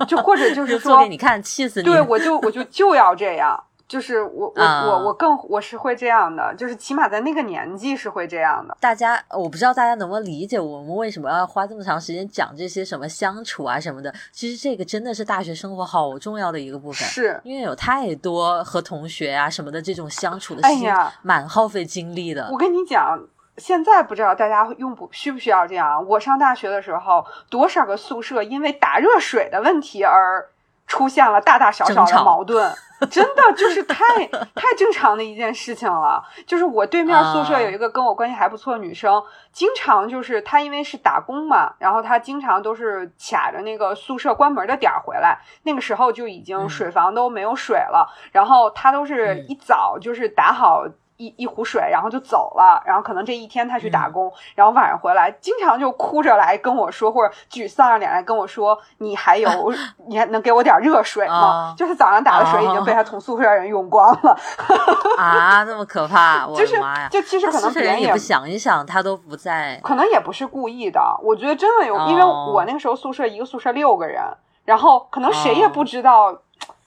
[0.07, 1.85] 就或者 就是说给你看，气死你。
[1.85, 3.63] 对，我就我就就要这样。
[3.87, 8.75] 就是我我啊我我更我是会这样的，就是起码在那个年纪是会这样的。
[8.81, 14.13] 大家我不知道大家能不能理解我们为什么要花这么长时间讲这些什么相处啊什么的。
[14.31, 22.57] 其实这个真的是大学生活好重要的一个部分，是，因为有太多和同学啊什么的这种相处的事情，哎呀，蛮耗费精力的我。
[22.57, 23.17] 跟你讲，
[23.55, 26.05] 现在不知道大家用不需不需要这样。
[26.05, 30.49] 我上大学的时候，多少个宿舍因为打热水的问题而
[30.87, 32.73] 出现了大大小小的矛盾，
[33.11, 36.23] 真的就是太太正常的一件事情了。
[36.45, 39.21] 就是我对面宿舍啊有一个跟我关系还不错的女生，
[39.51, 50.85] 经常就是她因为是打工嘛，然后她经常都是卡着那个宿舍关门的点儿回来，那个时候就已经嗯水房都没有水了，然后她都是嗯一早就是打好。
[51.17, 52.81] 一一壶水，然后就走了。
[52.85, 59.49] 然后可能这一天他去嗯打工，然后晚上回来，经常就哭着来跟我说，或者沮丧着脸来跟我说：“你还有，
[60.07, 61.35] 你还能给我点热水吗？”
[61.69, 64.37] 啊就是早上打的水已经被他同宿舍人用光了。
[65.17, 66.47] 啊，那么可怕！
[66.47, 67.07] 我就是的妈呀！
[67.11, 69.79] 就其实可能别人也宿舍人也不想一想，他都不在。
[69.83, 71.01] 可能也不是故意的。
[71.23, 74.21] 我觉得真的有，哦因为我那个时候宿舍一个宿舍六个人，
[74.65, 76.37] 然后可能谁也哦不知道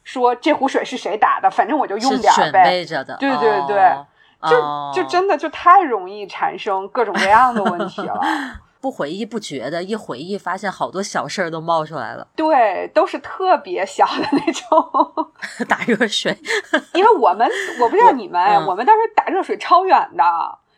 [0.05, 2.65] 说这壶水是谁打的，反正我就用点儿呗。
[2.65, 4.07] 备着的，对对对哦
[4.49, 8.21] 就哦就真的就太容易产生各种各样的问题了。
[8.81, 12.27] 不回忆不觉得，一回忆发现好多小事儿都冒出来了。
[12.35, 15.33] 对，都是特别小的那种。
[15.69, 16.35] 打热水，
[16.95, 17.47] 因为我们
[17.79, 20.25] 我不知道你们，嗯我们当时打热水超远的，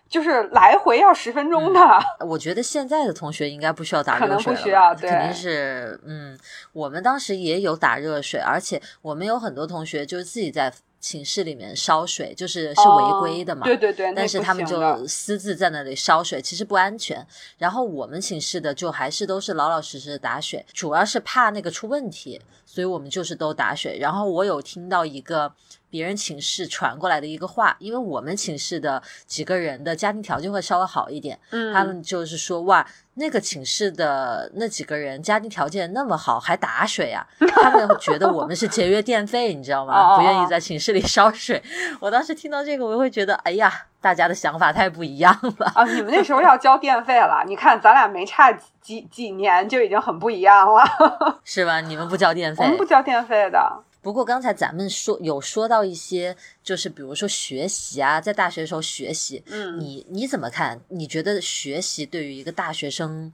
[0.09, 1.81] 就是来回要十分钟的。
[2.27, 6.37] 我觉得现在的同学应该不需要打热水了吧，不需要对肯定是嗯，
[6.73, 13.63] 我们当时也有打热水，而且我们有很多同学就是自己在寝室里面烧水，就是是违规的嘛。
[13.63, 17.27] 哦对对对，但是他们就私自在那里烧水，其实不安全。
[17.59, 23.99] 然后我们寝室的就还是都是老老实实的打水，主要是怕那个出问题，所以我们就是都打水。
[23.99, 25.53] 然后我有听到一个
[25.93, 37.27] 别人寝室传过来的一个话，因为我们寝室的几个人的家庭条件会稍微好一点，嗯，他们就是说哇，那个寝室的那几个人家庭条件那么好，还打水啊？
[37.39, 39.93] 他们觉得我们是节约电费，你知道哦吗？
[40.15, 41.63] 哦不愿意哦在寝室里烧水。
[42.01, 45.71] 我当时听到这个，我会觉得，哎呀，大家的想法太不一样了。
[45.75, 51.41] 啊，你们那时候要交电费了， 你看咱俩没差几几几年就已经很不一样了。
[51.45, 51.81] 是吧？
[51.83, 52.85] 你们不交电费我们不。
[52.93, 60.81] 交电费的，不过刚才咱们说有说到一些，就是比如说学习啊，在大学的时候学习，嗯，你你怎么看？
[60.89, 63.33] 你觉得学习对于一个大学生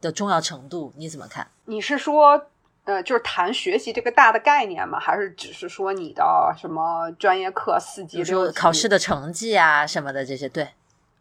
[0.00, 1.46] 的重要程度，你怎么看？
[1.64, 2.46] 你是说，
[2.84, 5.00] 呃，就是谈学习这个大的概念吗？
[5.00, 10.68] 还是只是说你的什么专业课四级比如说六级考试的成绩啊什么的这些，对，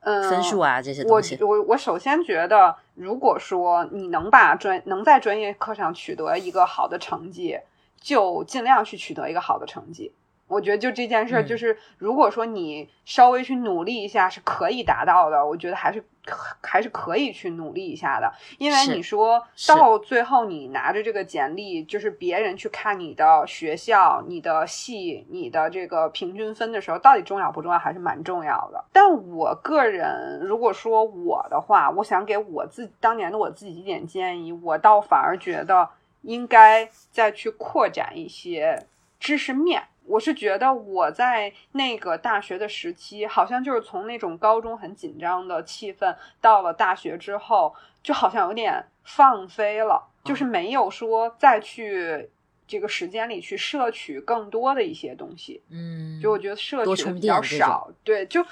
[0.02, 1.38] 嗯分数啊这些我东西。
[1.42, 7.58] 我我首先觉得，如果说你能把专能在专业课上取得一个好的成绩，
[8.00, 10.12] 就尽量去取得一个好的成绩。
[10.48, 18.34] 我觉得就这件事就是如果说你稍微去努力一下是可以达到的，我觉得还是可还是可以去努力一下的。
[18.58, 28.84] 因为你说到最后，你拿着这个简历，就是别人去看你的学校、你的系、你的这个平均分的时候，到底重要不重要，还是蛮重要的。
[28.92, 35.88] 但我个人如果说我的话，我想给我自己当年的我自己一点建议，我倒反而觉得
[36.22, 38.86] 应该再去扩展一些
[39.20, 39.84] 知识面。
[40.06, 52.28] 我是觉得我在那个大学的时期，好像就是从那种高中很紧张的气氛，到了大学之后，就好像有点放飞了，就是没有说再去
[52.68, 55.62] 这个时间里去摄取更多的一些东西。
[55.70, 58.44] 嗯，就我觉得摄取的比较少，对，就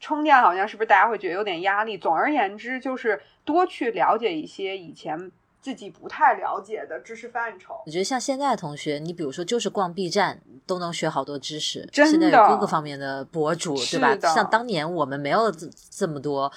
[0.00, 1.96] 充电好像是不是大家会觉得有点压力？
[1.96, 5.30] 总而言之，就是多去了解一些以前
[5.68, 7.74] 自己不太了解的知识范畴。
[7.84, 16.50] 我觉得像现在的同学，你比如说就是逛 B 站都能学好多知识，真的现在有各个方面的博主，对吧像当年我们没有这这么多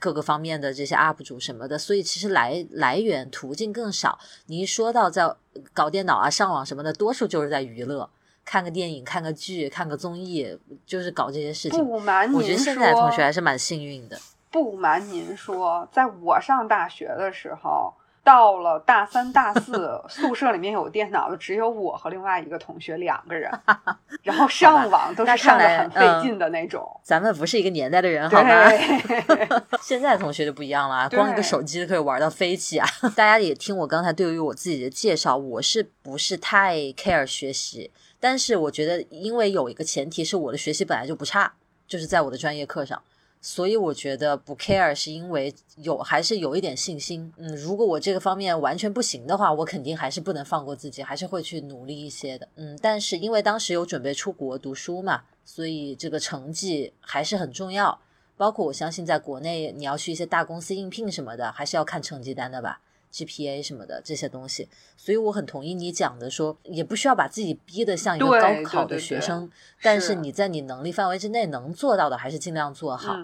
[0.00, 4.18] 各个方面的这些 UP 主什么的，所以其实来来源途径更少。
[4.46, 5.32] 你一说到在
[5.72, 8.10] 搞电脑啊、上网什么的，多数就是在娱乐。
[8.44, 11.84] 看个电影、看个剧、看个综艺，就是搞这些事情。
[11.84, 14.18] 不瞒您我觉得现在的同学，还是蛮幸运的。
[14.50, 17.92] 不瞒您说，在我上大学的时候，
[18.26, 23.48] 到了大三、大四， 宿舍里面有电脑的只有我和另外一个同学两个人，
[24.24, 26.84] 然后上网都是上的很费嗯劲的那种。
[27.04, 28.68] 咱们不是一个年代的人，好吗？
[28.68, 29.48] 对，
[29.80, 32.88] 现在同学就不一样了啊，光一个手机就可以玩到飞起啊！
[33.14, 37.92] 大家也听我刚才对于我自己的介绍，我是不是太 care 学习？
[38.18, 41.52] 但是我觉得，因为有一个前提是我的学习本来就不差，
[41.86, 43.00] 就是在我的专业课上，
[43.48, 47.32] 所以我觉得不 care 是因为有还是有一点信心。
[47.36, 52.48] 嗯，如果我这个方面完全不行的话，我肯定还是不能放过自己，还是会去努力一些的。
[52.56, 58.00] 嗯，但是因为当时有准备出国读书嘛，所以这个成绩还是很重要。
[58.36, 62.80] 包括我相信在国内你要去一些大公司应聘什么的，还是要看成绩单的吧。
[63.12, 69.50] GPA 什么的这些东西，所以我很同意你讲的，说也不需要把自己逼得像一个高考的学生，
[69.82, 73.16] 但是你在你能力范围之内能做到的，还是尽量做好。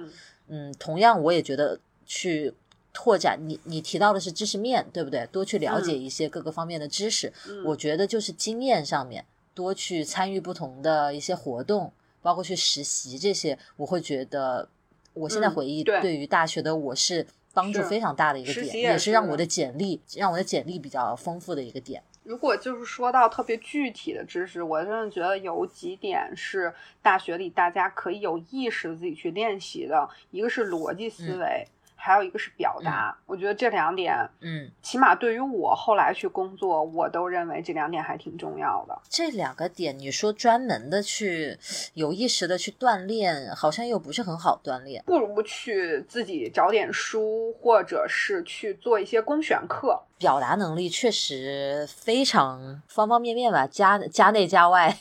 [0.48, 2.54] 嗯，同样我也觉得去
[2.92, 5.26] 拓展你你提到的是知识面，对不对？
[5.32, 7.32] 多去了解一些各个方面的知识，
[7.64, 14.68] 我觉得就是经验上面多去参与不同的一些活动，包括去实习这些，我会觉得
[15.14, 17.26] 我现在回忆对于大学的我是。
[17.55, 22.03] 帮助非常大的一个点，也是让我的简历让我的简历比较丰富的一个点。
[22.24, 26.72] 如果就是说到特别具体的知识，我真的觉得有几点是
[27.03, 31.66] 大学里大家可以有意识的自己去练习的，一个是逻辑思维。
[32.05, 38.98] 还有一个是表达，我觉得这两点，嗯，起码对于我后来去工作，我都认为这两点还挺重要的。
[39.09, 41.57] 这两个点，你说专门的去
[41.94, 50.03] 有意识的去锻炼，好像又不是很好锻炼，不如去自己找点书，或者是去做一些公选课。
[50.18, 54.98] 表达能力确实非常方方面面吧，家家内家外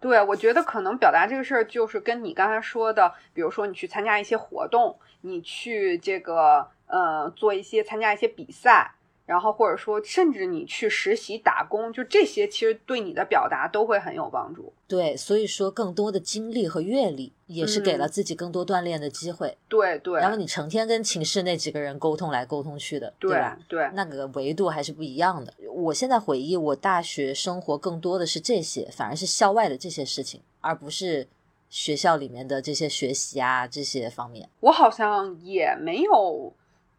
[0.00, 0.10] 对。
[0.10, 4.98] 对，我觉得可能表达这个事儿，就是跟你刚才说的，比如说你去参加一些活动。
[5.22, 8.94] 你去这个呃做一些参加一些比赛，
[9.30, 14.72] 然后或者说甚至你去实习打工，就这些其实对你的表达都会很有帮助。
[14.88, 19.56] 对，所以说更多的经历和阅历也是给了自己更多锻炼的机会。
[19.68, 20.18] 对对。
[20.20, 23.56] 然后你成天跟寝室那几个人沟通来沟通去的，对吧？
[23.68, 25.54] 对，那个维度还是不一样的。
[25.72, 31.28] 我现在回忆我大学生活更多的是这些，反而是校外的这些事情，而不是。
[31.72, 36.52] 学校里面的这些学习啊，这些方面，我好像也没有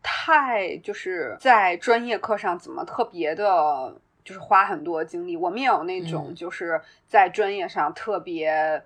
[0.03, 5.35] 太就是在专业课上怎么特别的，就是花很多精力。
[5.35, 8.83] 我们也有那种就是在专业上特别。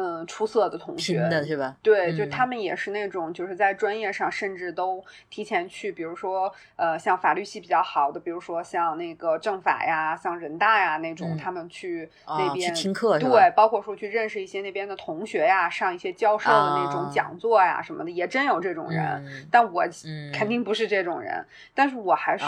[0.00, 1.76] 嗯，出色的同学的是吧？
[1.82, 19.22] 对，就他们也是那种，就是在专业上甚至都提前去，比如说，呃，像法律系比较好的，比如说像那个政法呀，像人大呀那种，他们去那边听课，对，包括说去认识一些那边的同学呀，上一些教授的那种讲座呀什么的，也真有这种人。
[19.50, 19.84] 但我
[20.32, 21.44] 肯定不是这种人，
[21.74, 22.44] 但是我还是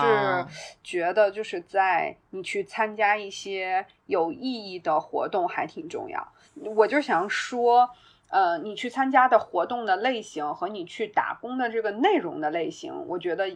[0.83, 6.27] 觉得，就是在你去参加一些有意义的活动，还挺重要。
[6.55, 7.89] 我就想说，
[8.29, 13.51] 呃，你去参加的活动的类型和你去打工的这个内容的类型，我觉得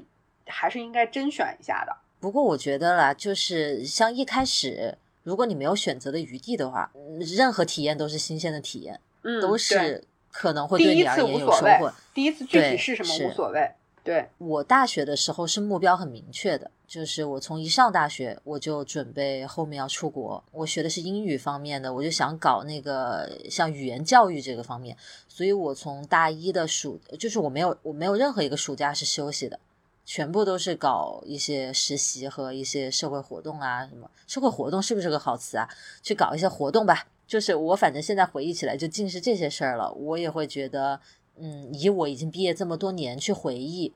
[0.47, 1.97] 还是应该甄选一下的。
[2.19, 6.91] 不过我觉得啦，就是像一开始，如果你没有选择的余地的话，
[7.37, 11.93] 任何体验都是新鲜的体验，嗯，都是可能会对你而言有收获。
[12.15, 13.71] 第一次具体是什么无所谓。
[14.07, 24.97] 对我大学的时候是目标很明确的，就是我从一上大学我就准备后面要出国，我学的是英语方面的，我就想搞那个像语言教育这个方面，
[25.27, 29.59] 所以我从大一的暑，就是我没有我没有任何一个暑假是休息的，
[30.05, 35.69] 全部都是搞一些实习和一些社会活动啊，什么社会活动是不是个好词啊？
[36.01, 41.01] 去搞一些活动吧，就是我反正现在回忆起来就尽是这些事儿了，我也会觉得。
[41.39, 43.93] 嗯，以我已经毕业这么多年去回忆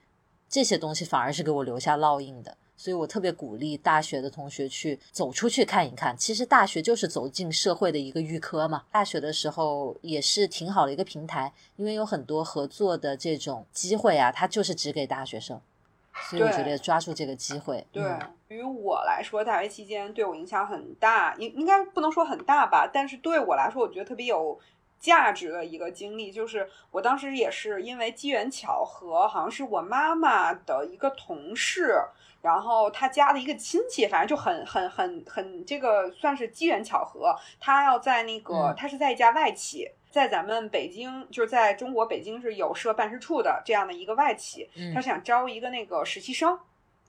[0.48, 2.56] 这些东西，反而是给我留下烙印的。
[2.76, 6.16] 所以我特别鼓励大学的同学去走出去看一看。
[6.16, 8.84] 其实大学就是走进社会的一个预科嘛。
[8.90, 15.60] 大学的时候也是挺好的一个平台，因为有很多合作的这种机会啊，它就是只给大学生。
[16.30, 17.86] 所以我觉得抓住这个机会。
[17.92, 18.02] 对
[18.48, 24.58] 于我来说，大学期间对我影响很大，应应该不能说很大吧，但是对我来说，我觉得特别有。
[25.00, 31.98] 价值的一个经历，就是我当时也是因为机缘巧合，好像是我妈妈的一个同事，
[32.42, 37.34] 然后他家的一个亲戚，反正就很很很很这个算是机缘巧合。
[37.58, 46.58] 他要在那个，他是在一家外企，在咱们北京，就是在中国北京是有设办事处的这样的一个外企，他想招一个那个实习生。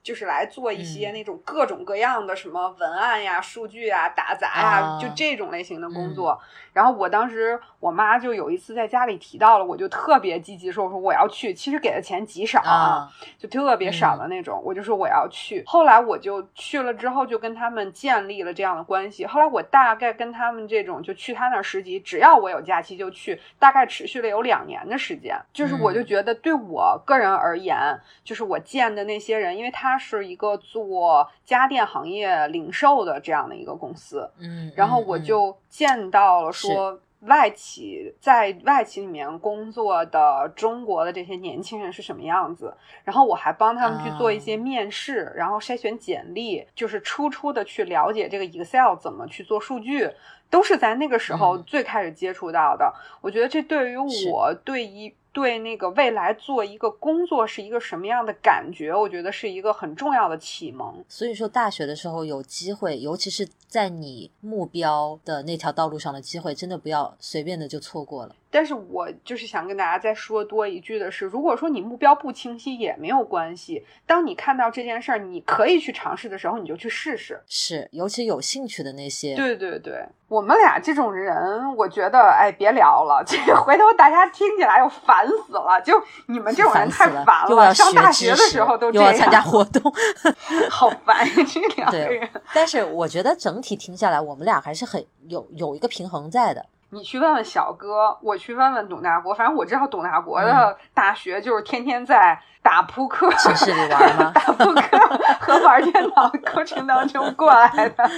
[0.02, 6.40] 就是来做一些那种各种各样的什么文案呀、数据啊、打杂呀，就这种类型的工作。
[6.72, 11.54] 然后我当时我妈就有一次在家里提到了，我就特别积极说我说我要去。
[11.54, 14.60] 其实给的钱极少啊，就特别少的那种。
[14.64, 15.62] 我就说我要去。
[15.66, 19.26] 后来我就去了之后，就跟他们建立了这样的关系。
[19.26, 25.38] 后来我大概跟他们这种就去他那儿实习，只要我有假期就去，大概持续了有两年的时间。
[25.52, 27.78] 就是我就觉得对我个人而言，
[28.24, 29.91] 就是我见的那些人，因为他。
[29.92, 42.74] 它是一个做家电行业零售的这样的一个公司，嗯，然后我就见到了说，外企在外企里面工作的中国的这些年轻人是什么样子，
[43.04, 50.10] 然后我还帮他们去做一些面试，然后筛选简历，就是初初的去了解这个 Excel 怎么去做数据，
[50.48, 52.90] 都是在那个时候最开始接触到的。
[53.20, 53.96] 我觉得这对于
[54.32, 61.02] 我对于对那个未来做一个工作是一个什么样的感觉，我觉得是一个很重要的启蒙。
[61.08, 68.36] 所以说，大学的时候有机会，尤其是在你目标的那条道路上的机会，真的不要随便的就错过了。
[68.52, 73.84] 但是我就是想跟大家再说多一句的是，如果说你目标不清晰也没有关系。
[74.06, 77.40] 当你看到这件事儿你可以去尝试的时候，你就去试试。
[77.48, 79.34] 是，尤其有兴趣的那些。
[79.34, 85.80] 对对对，我们俩这种人，我觉得，哎，别聊了， 这回头大家听起来又烦死了。
[85.82, 89.90] 就你们这种人太烦了，上大学的时候都又要参加活动，
[90.68, 91.34] 好烦呀！
[91.48, 92.28] 这两个人。
[92.52, 96.66] 但是我觉得整体听下来，我们俩还是很有有一个平衡在的。
[96.92, 99.34] 你去问问小哥，我去问问董大国。
[99.34, 104.30] 反正我知道董大国的大学就是天天在打扑克，寝室里玩吗？
[104.36, 108.10] 打扑克和玩电脑过程当中过来的，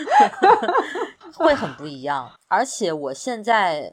[1.39, 2.29] 会很不一样。
[2.49, 3.93] 而且我现在。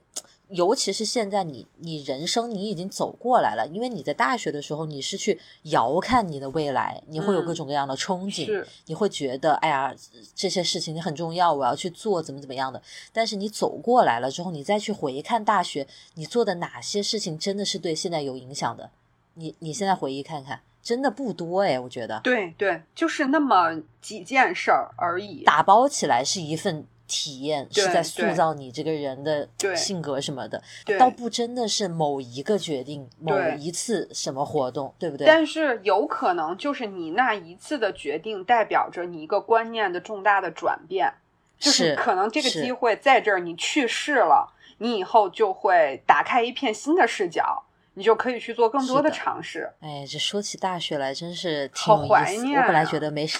[0.52, 9.96] 尤其是现在，你你人生你已经走过来了，因为你在大学的时候，你是去遥看你的未来，你会有各种各样的憧憬，你会觉得，哎呀，
[10.36, 12.82] 这些事情很重要，我要去做，怎么怎么样的。
[13.14, 18.90] 但是你走过来了之后，你再去回看大学，你做的哪些事情真的是对现在有影响的？
[19.36, 22.20] 你你现在回忆看看，真的不多哎，我觉得。
[22.20, 25.44] 对对，就是那么几件事儿而已。
[25.44, 26.86] 打包起来是一份。
[27.12, 29.46] 体验是在塑造你这个人的
[29.76, 30.64] 性格什么的，
[30.98, 35.28] 倒不真的是某一个决定、某一次什么活动，对不对？
[35.28, 41.14] 但是有可能就是你那一次的决定，代表着你一个观念的重大的转变，
[41.60, 47.62] 就是可能这个机会在这儿，你去世了，你以后就会打开一片新的视角，
[47.96, 49.70] 你就可以去做更多的尝试。
[49.82, 52.62] 哎，这说起大学来，真是好怀念。
[52.62, 53.38] 我本来觉得没事，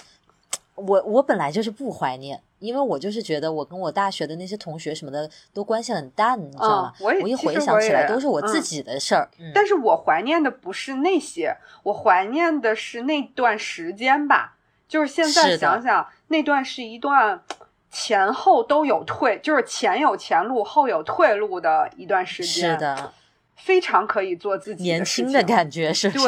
[0.74, 2.42] 我我本来就是不怀念。
[2.62, 6.92] 因为我就是觉得我跟我大学的那些同学什么的都关系很淡，你知道吗？
[7.00, 9.28] 我一回想起来都是我自己的事儿。
[9.52, 14.56] 但是我怀念的不是那些，我怀念的是那段时间吧。
[14.86, 17.42] 就是现在想想，那段是一段
[17.90, 22.72] 前后都有退，就是前有前路，后有退路的一段时间。
[22.72, 23.12] 是的。
[23.64, 26.26] 非常可以做自己年轻的感觉，是不是？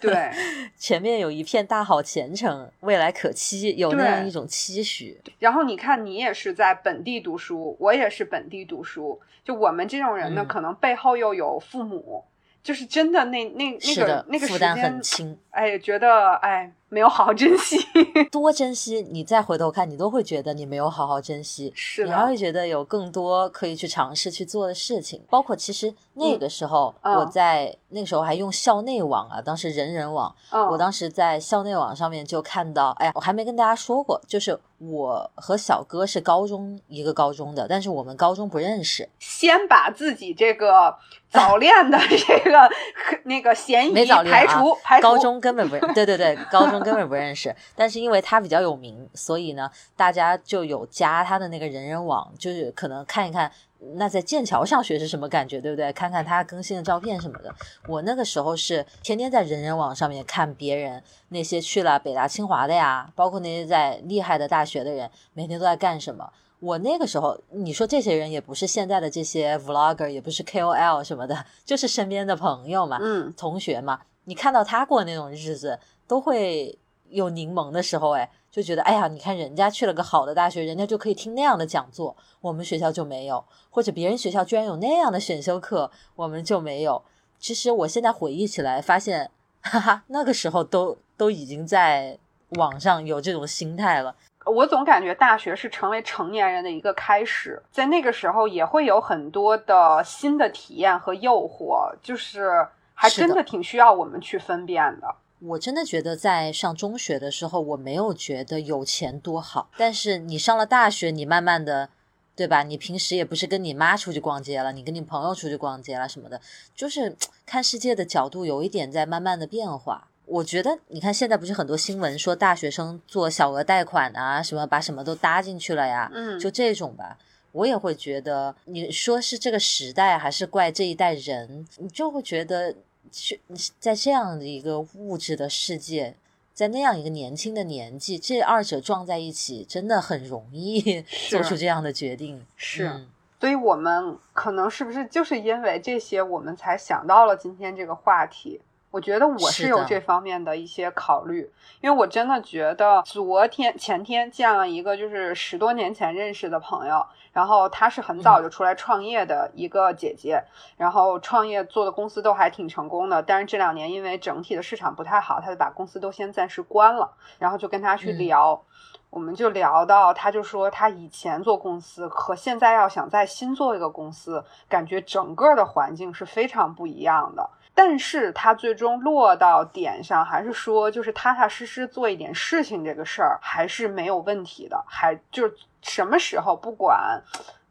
[0.00, 0.30] 对对，
[0.76, 5.20] 前面有一片大好前程，未来可期，有那样一种期许。
[5.38, 12.24] 然后你看，你也是在本地读书，我也是本地读书，就我们这种人呢，可能背后又有父母。
[12.62, 17.78] 就是真的，那那那个那个时间很轻，哎，觉得哎没有好好珍惜，
[18.30, 30.34] 多珍惜，你再回头看，你都会觉得你没有好好珍惜，是，你还会觉得有更多可以去尝试去做的事情，包括其实那个时候我在那个时候还用校内网啊，当时人人网，
[30.70, 34.60] 我当时在校内网上面就看到，哎呀，我还没跟大家说过，就是。
[34.84, 39.08] 我和小哥是高中一个高中的，但是我们高中不认识。
[39.20, 40.92] 先把自己这个
[41.30, 42.68] 早恋的这个
[43.22, 45.02] 那个嫌疑排除，排除。
[45.02, 47.54] 高中根本不认，对对对，高中根本不认识。
[47.74, 53.50] 但是因为他比较有名，所以呢，大家就有加他的那个人人网，就是可能看一看。
[53.94, 55.92] 那在剑桥上学是什么感觉，对不对？
[55.92, 57.52] 看看他更新的照片什么的。
[57.88, 66.32] 我那个时候是天天在人人网上面看别人那些去了北大清华的呀，包括那些在厉害的大学的人，每天都在干什么。
[66.60, 73.98] 我那个时候，你说这些人也不是现在的这些 vlogger，也不是 KOL 什么的，就是身边的朋友嘛，嗯，同学嘛。
[74.26, 75.76] 你看到他过那种日子，
[76.06, 76.78] 都会
[77.08, 78.30] 有柠檬的时候，哎。
[78.52, 87.02] 就觉得哎呀，你看人家去了个好的大学，人家就可以听那样的讲座，我们学校就没有；或者别人学校居然有那样的选修课，我们就没有。
[87.38, 89.30] 其实我现在回忆起来，发现
[89.64, 92.18] 哈哈，那个时候都都已经在
[92.58, 94.14] 网上有这种心态了。
[94.44, 105.14] 我总感觉大学是成为成年人的一个开始，在那个时候也会有很多的新的体验和诱惑，就是还真的挺需要我们去分辨的。
[105.44, 109.68] 我真的觉得，在上中学的时候，我没有觉得有钱多好。
[109.76, 111.88] 但是你上了大学，你慢慢的，
[112.36, 112.62] 对吧？
[112.62, 116.40] 你平时也不是跟你妈出去逛街了，你跟你朋友出去逛街了什么的，
[116.76, 120.06] 就是看世界的角度有一点在慢慢的变化。
[120.26, 126.08] 我觉得，你看现在不是很多新闻说大学生做小额贷款啊，什么把什么都搭进去了呀？
[126.14, 127.18] 嗯，就这种吧，
[127.50, 131.66] 我也会觉得，你说是这个时代，还是怪这一代人？
[131.78, 132.76] 你就会觉得。
[133.12, 133.40] 去
[133.78, 136.16] 在这样的一个物质的世界，
[136.52, 142.44] 在那样一个年轻的年纪，这二者撞在一起，真的很容易 做出这样的决定。
[142.56, 143.06] 是，
[143.38, 148.60] 所以我们可能是不是就是因为这些，我们才想到了今天这个话题？
[148.92, 160.44] 我觉得我是有这方面的一些考虑，因为我真的觉得昨天前天见了一个就是十多年前认识的朋友，然后她是很早就出来创业的一个姐姐，
[160.76, 168.62] 然后创业做的公司都还挺成功的，但是这两年因为整体的市场不太好，她就把公司都先暂时关了，然后就跟她去聊，
[169.08, 177.48] 我们就聊到，她就说她以前做公司和现在要想再新做一个公司，感觉整个的环境是非常不一样的。
[177.74, 184.84] 但是他最终落到点上，还是说就是踏踏实实做一点事情，这个事儿还是没有问题的。
[184.86, 187.22] 还就是什么时候，不管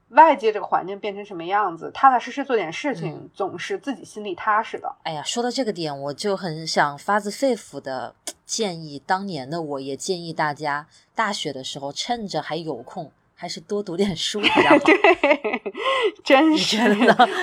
[0.09, 4.93] 外界这个环境变成什么样子，踏踏实实做点事情，总是自己心里踏实的。
[5.03, 13.11] 哎呀，说到这个点，我就很想发自肺腑的建议，当年的我也建议大家，大学的时候趁着还有空。
[13.41, 14.77] 还是多读点书比较好。
[14.85, 14.95] 对，
[16.23, 16.77] 真是，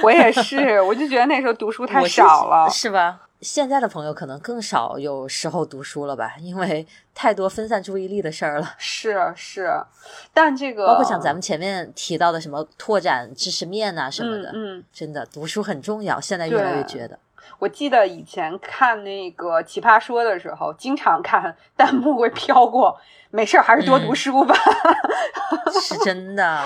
[0.00, 3.22] 我也是，我就觉得那时候读书太少了，是吧？
[3.40, 8.76] 现在的朋友可能更少有时候读书了吧，因为太多分散注意力的事儿了。
[8.78, 9.72] 是是，
[10.32, 16.20] 但这个包括像咱们前面提到的什么拓展知识面啊什么的，嗯，真的读书很重要。
[16.20, 17.18] 现在越来越觉得。
[17.58, 22.98] 我记得以前看那个《奇葩说》的时候，经常看弹幕会飘过。
[23.30, 24.54] 没事儿，还是多读书吧。
[25.82, 26.62] 是真的，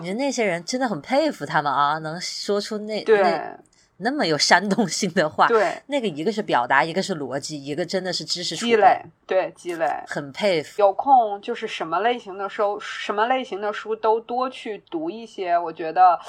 [0.00, 3.58] 你说那些人真的很佩服他们啊，能说出那那
[3.96, 5.46] 那么有煽动性的话。
[5.48, 9.00] 对，那个一个是表达，一个是逻辑，一个真的是知识积累。
[9.26, 9.88] 对，积累。
[10.06, 10.74] 很佩服。
[10.82, 16.20] 有空就是什么类型的书，什么类型的书都多去读一些，我觉得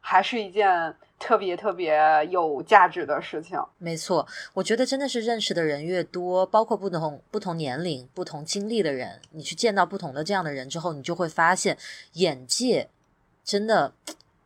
[0.00, 0.94] 还是一件。
[1.18, 1.96] 特别特别
[2.30, 11.78] 有价值的事情，没错，我觉得真的是认识的人越多，包括不同不同年龄、不同经历的人，你去见到不同的这样的人之后，你就会发现
[12.14, 12.88] 眼界
[13.42, 13.92] 真的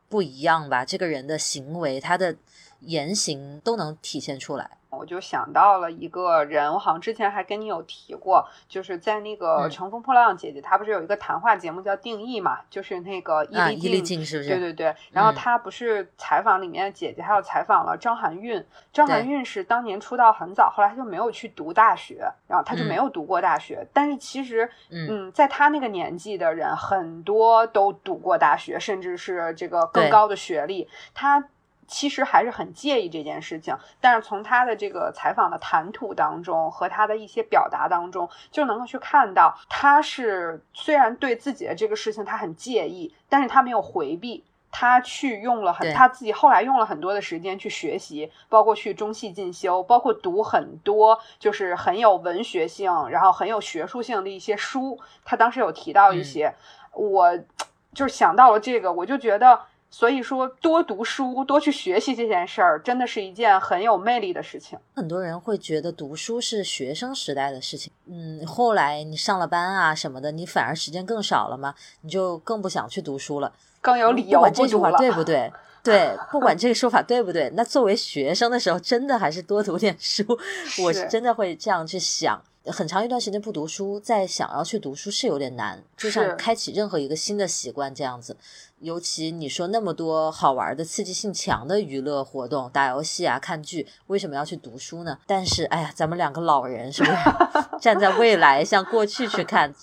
[0.09, 0.85] 不一样吧？
[0.85, 2.37] 这个人的行为，他的
[2.81, 4.71] 言行都能体现出来。
[4.91, 12.61] 我就想到了一个人，我好像之前还跟你有提过，就是在那个《乘风破浪》姐姐，她不是有一个谈话节目叫《定义》嘛？
[12.71, 14.49] 就是那个伊丽伊丽静是不是？
[14.49, 14.95] 对对对。
[15.13, 18.65] 然后她不是采访里面的姐姐，还有采访了张含韵。
[18.91, 23.87] 张含韵是当年出道很早，后来她就没有去读大学，然后她就没有读过大学。
[23.93, 30.89] 但是其实，嗯，在她那个年纪的人，很多都读过大学，甚至是这个更高的学历。
[31.13, 31.45] 她。
[31.89, 55.01] 其实还是很介意这件事情，但是从他的这个采访的谈吐当中和他的一些表达当中，就能够去看到，他是虽然对自己的这个事情他很介意，但是他没有回避，他去用了很他自己后来用了很多的时间去学习，包括去中戏进修，包括读很多就是很有文学性，然后很有学术性的一些书。
[55.25, 56.55] 他当时有提到一些，
[56.93, 57.39] 我
[57.95, 59.59] 就是想到了这个，我就觉得。
[59.91, 64.79] 所以说，多读书、多去学习这件事儿，真的是一件很有魅力的事情。
[64.95, 75.51] 很多人会觉得读书是学生时代的事情，嗯，后来你上了班啊什么的，你反而时间更少了嘛，你就更不想去读书了，更有理由不管这句话对不对？
[75.83, 80.23] 对，不管这个说法对不对，那作为学生的时候，真的还是多读点书。
[80.83, 82.43] 我是真的会这样去想。
[82.67, 88.37] 很长一段时间不读书，再想要去读书是有点难，就像开启任何一个新的习惯这样子。
[88.81, 95.19] 尤其你说那么多好玩的、刺激性强的娱乐活动，打游戏啊、看剧，为什么要去读书呢？
[95.27, 97.17] 但是，哎呀，咱们两个老人是不是
[97.81, 99.75] 站在未来向过去去看，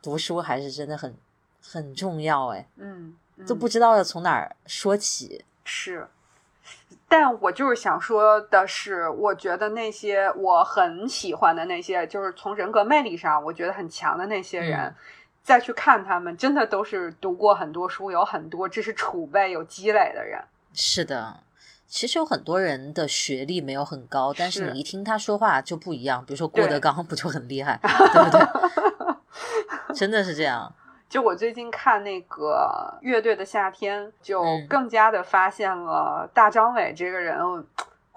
[0.00, 1.14] 读书还是真的很
[1.62, 2.68] 很重要哎。
[2.76, 3.16] 嗯，
[3.46, 5.44] 都不知道要从哪儿说起。
[5.64, 6.06] 是。
[7.10, 14.94] 但我就是想说的是，我觉得那些我很喜欢的那些，就是从人格魅力上我觉得很强的那些人，
[15.48, 20.38] 再去看他们，真的都是读过很多书，有很多知识储备、有积累的人。
[20.74, 21.40] 是的，
[21.86, 26.22] 其实有很多人的学历没有很高，但是你一听他说话就不一样。
[26.22, 27.80] 比如说郭德纲，不就很厉害，
[28.12, 29.96] 对不对？
[29.96, 30.70] 真的是这样。
[31.08, 37.38] 就我最近看那个乐队的夏天，就更加的发现了大张伟这个人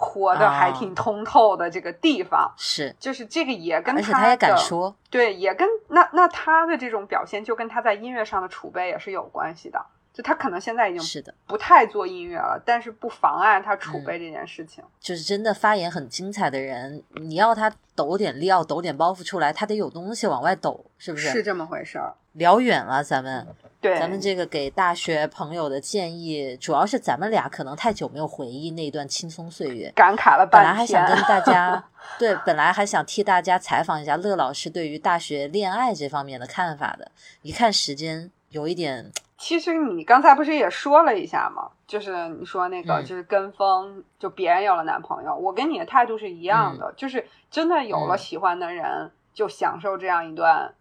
[0.01, 2.51] 活的还挺通透的这个地方。
[2.57, 9.85] 是，就是这个也跟他也敢说，对，也跟那那他的这种表现，就跟他在音乐上的储备也是有关系的。
[10.13, 14.83] 就他可能现在已经是的不太做音乐了，但是不妨碍他储备这件事情。
[14.99, 21.29] 就是真的发言很精彩的人，你要他抖点料、抖点包袱出来，他得有东西往外抖，是不是？
[21.29, 22.13] 是这么回事儿。
[22.33, 23.47] 聊远了，咱们
[23.79, 30.63] 对咱们这个给大学朋友的建议，主要是咱们俩可能太久没有回忆那段轻松岁月，感慨了半天。
[30.63, 31.83] 本来还想跟大 家
[32.19, 39.09] 对，本来还想替大家采访一下乐老师对于大学恋爱这方面的看法的，一看时间有一点。
[39.41, 41.71] 其实你刚才不是也说了一下吗？
[41.87, 43.03] 就是你说那个，嗯。
[43.03, 48.17] 就是跟风，就别人有了男朋友，我跟你的态度是一样的，就是真的有了嗯。
[48.19, 50.71] 喜欢的人，就享受这样一段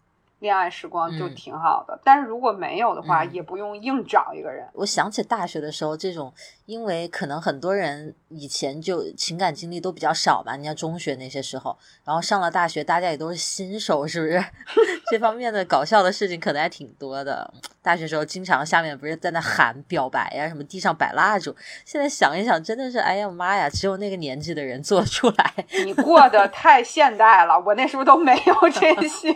[0.40, 1.98] 恋爱时光就嗯挺好的。
[2.04, 4.66] 但是如果没有的话，嗯也不用硬找一个人。
[4.74, 6.32] 我想起大学的时候，这种
[6.66, 14.44] 因为可能很多人以前就情感经历都比较少吧，你像中学那些时候，然后上了大学，大家也都是新手，是不是？
[15.10, 17.52] 这方面的搞笑的事情可能还挺多的。
[17.82, 21.54] 大学时候经常下面不是在那喊表白呀、什么地上摆蜡烛。
[21.84, 25.66] 现在想一想，真的是哎呀妈呀，只有那个年纪的人做出来。
[25.84, 29.32] 你过得太现代了，我那时候都没有这些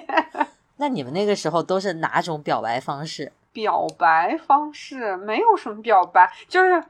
[0.77, 3.33] 那你们那个时候都是哪种表白方式？
[3.53, 6.83] 表白方式，没有什么表白，就是。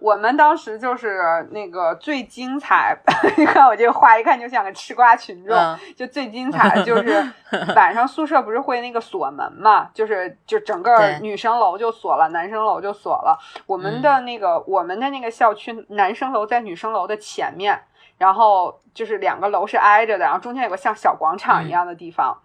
[0.00, 2.94] 我们当时就是那个最精彩，
[3.38, 7.32] 你看我这个话一看就像个吃瓜群众，嗯就最精彩就 是
[7.74, 13.38] 晚上宿舍不是会那个锁门嘛，就是就整个女生楼就锁了，男生楼就锁了。
[13.66, 17.80] 我们的那个、我们的那个校区男生楼在女生楼的前面，
[18.18, 22.36] 然后就是两个楼是挨着的，然后中间有个像小广场一样的地方。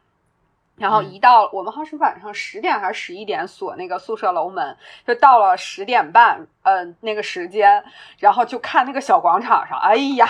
[0.79, 1.11] 然后嗯。
[1.11, 4.75] 一到我们好像是晚上十点还是十一点锁那个宿舍楼门，
[5.05, 7.83] 就到了十点半，嗯、那个时间，
[8.17, 10.27] 然后就看那个小广场上，哎呀，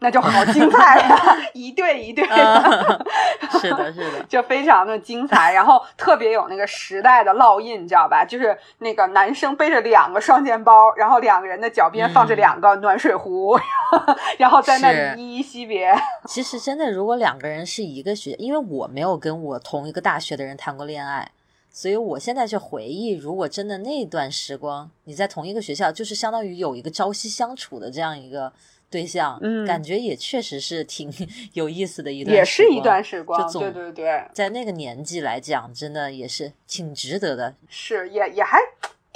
[0.00, 2.34] 那就好精彩呀、 一对一对的。
[2.34, 2.98] 啊，
[3.58, 8.24] 是的，是的，就非常的精彩，然后特别有那个时代的烙印，你知道吧？
[8.24, 13.58] 就是那个男生背着两个双肩包，然后两个人的脚边放着嗯两个暖水壶，
[14.38, 15.94] 然后在那里依依惜别。
[16.26, 21.30] 其实真的，如果两个人是一个学，因为我没有跟我同一个大学的人谈过恋爱，
[21.70, 28.52] 所以我现在去回忆，如果真的那段时光你在同一个学校，就是相当于有一个朝夕相处的这样一个
[28.90, 31.12] 对象，嗯感觉也确实是挺
[31.54, 33.02] 有意思的一段，也是一段。
[33.02, 38.58] 时光，对对对，在那个年纪来讲，真的也是挺值得的，是也也还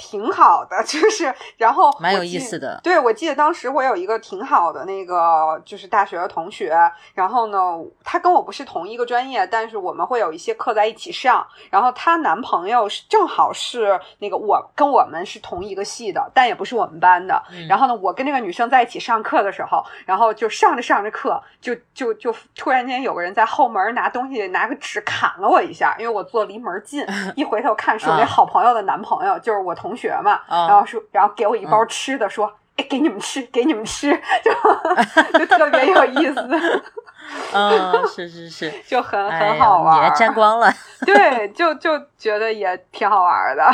[0.01, 2.79] 挺好的， 就是然后蛮有意思的。
[2.83, 6.75] 对，我记得当时我有一个挺好的那个就是大学的同学，
[7.13, 11.45] 然后呢，她跟我不是同一个专业，但是我们会有一些课在一起上。
[11.69, 17.39] 然后她男朋友是正好是那个我跟我们是同一个系的，但也不是我们班的。
[17.51, 32.51] 嗯然后呢，我跟那个女生在一起上课的时候，然后就上着上着课，就就就突然间有个人在后门拿东西拿个纸砍了我一下，因为我坐离门近， 一回头看是我那啊好朋友的男朋友，就是我同学嘛，啊然后说，然后给我一包吃的，说。
[32.77, 34.09] 哎，给你们吃，给你们吃，
[34.41, 34.51] 就
[35.37, 36.83] 就特别有意思，
[37.53, 40.15] 嗯，是是是，就很哎很好玩。
[40.15, 40.71] 沾光了。
[41.05, 43.69] 对，就就觉得也挺好玩的。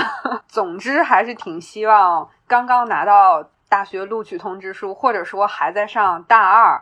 [0.47, 6.82] 总之还是挺希望刚刚拿到大学录取通知书，或者说还在上大二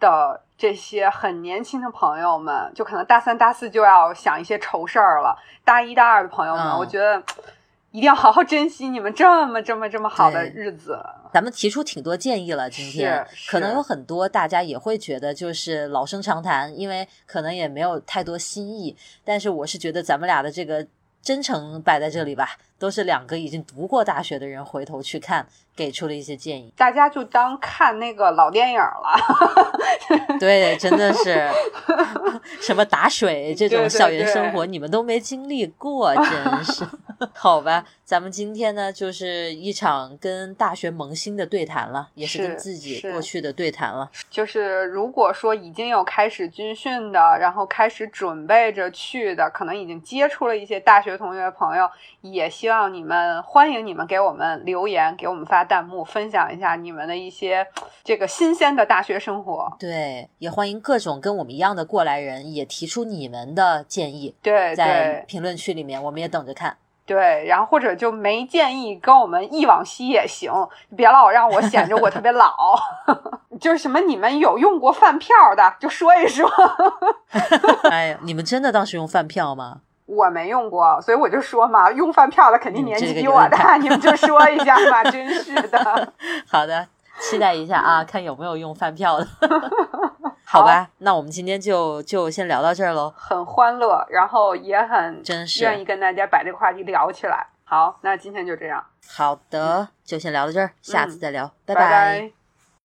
[0.00, 5.38] 的这些很年轻的朋友们，就可能大三、大四就要想一些愁事儿了。
[5.64, 7.22] 大一、大二的朋友们，嗯我觉得
[7.92, 10.98] 一定要好好珍惜你们这么、这么、这么好的日子。
[11.32, 18.96] 咱们提出挺多建议了，今天可能有很多大家也会觉得就是老生常谈，因为可能也没有太多新意。
[19.22, 20.86] 但是我是觉得咱们俩的这个
[21.20, 26.72] 真诚摆在这里吧，都是两个已经读过大学的人回头去看，给出了一些建议。
[26.76, 29.16] 大家就当看那个老电影了。
[30.40, 31.48] 对，真的是
[32.60, 36.84] 什么打水这种校园对生活，你们都没经历过，真是。
[37.32, 44.10] 好吧，咱们今天呢，就是一场跟大学萌新的对谈了，也是跟自己过去的对谈了。
[44.28, 51.88] 就是如果说已经有开始军训的，然后开始准备着去的，可能已经接触了一些大学同学朋友，
[52.22, 57.64] 也希望你们欢迎你们给我们留言，给我们发弹幕，分享一下你们的一些
[58.02, 59.72] 这个新鲜的大学生活。
[59.78, 66.76] 对，也欢迎各种跟我们一样的过来人，也提出你们的建议，对在评论区里面，我们也等着看。
[67.04, 70.52] 对，然后或者就没建议跟我们忆往昔也行，
[70.96, 72.78] 别老让我显着我特别老。
[73.60, 76.48] 就是什么你们有用过饭票的，就说一说。
[77.90, 79.80] 哎呀，你们真的当时用饭票吗？
[80.06, 86.12] 我没用过，所以我就说嘛，用饭票的肯定年纪比我大，你们就说一下嘛，真是的。
[86.48, 86.86] 好的，
[87.20, 89.26] 期待一下啊，看有没有用饭票的。
[90.44, 93.12] 好吧，那我们今天就就先聊到这儿喽。
[93.16, 97.46] 很欢乐，然后也很真是愿意跟大家把这个话题聊起来。
[97.64, 102.41] 好，那今天就这样，好的，就先聊到这儿，下次嗯再聊，拜拜拜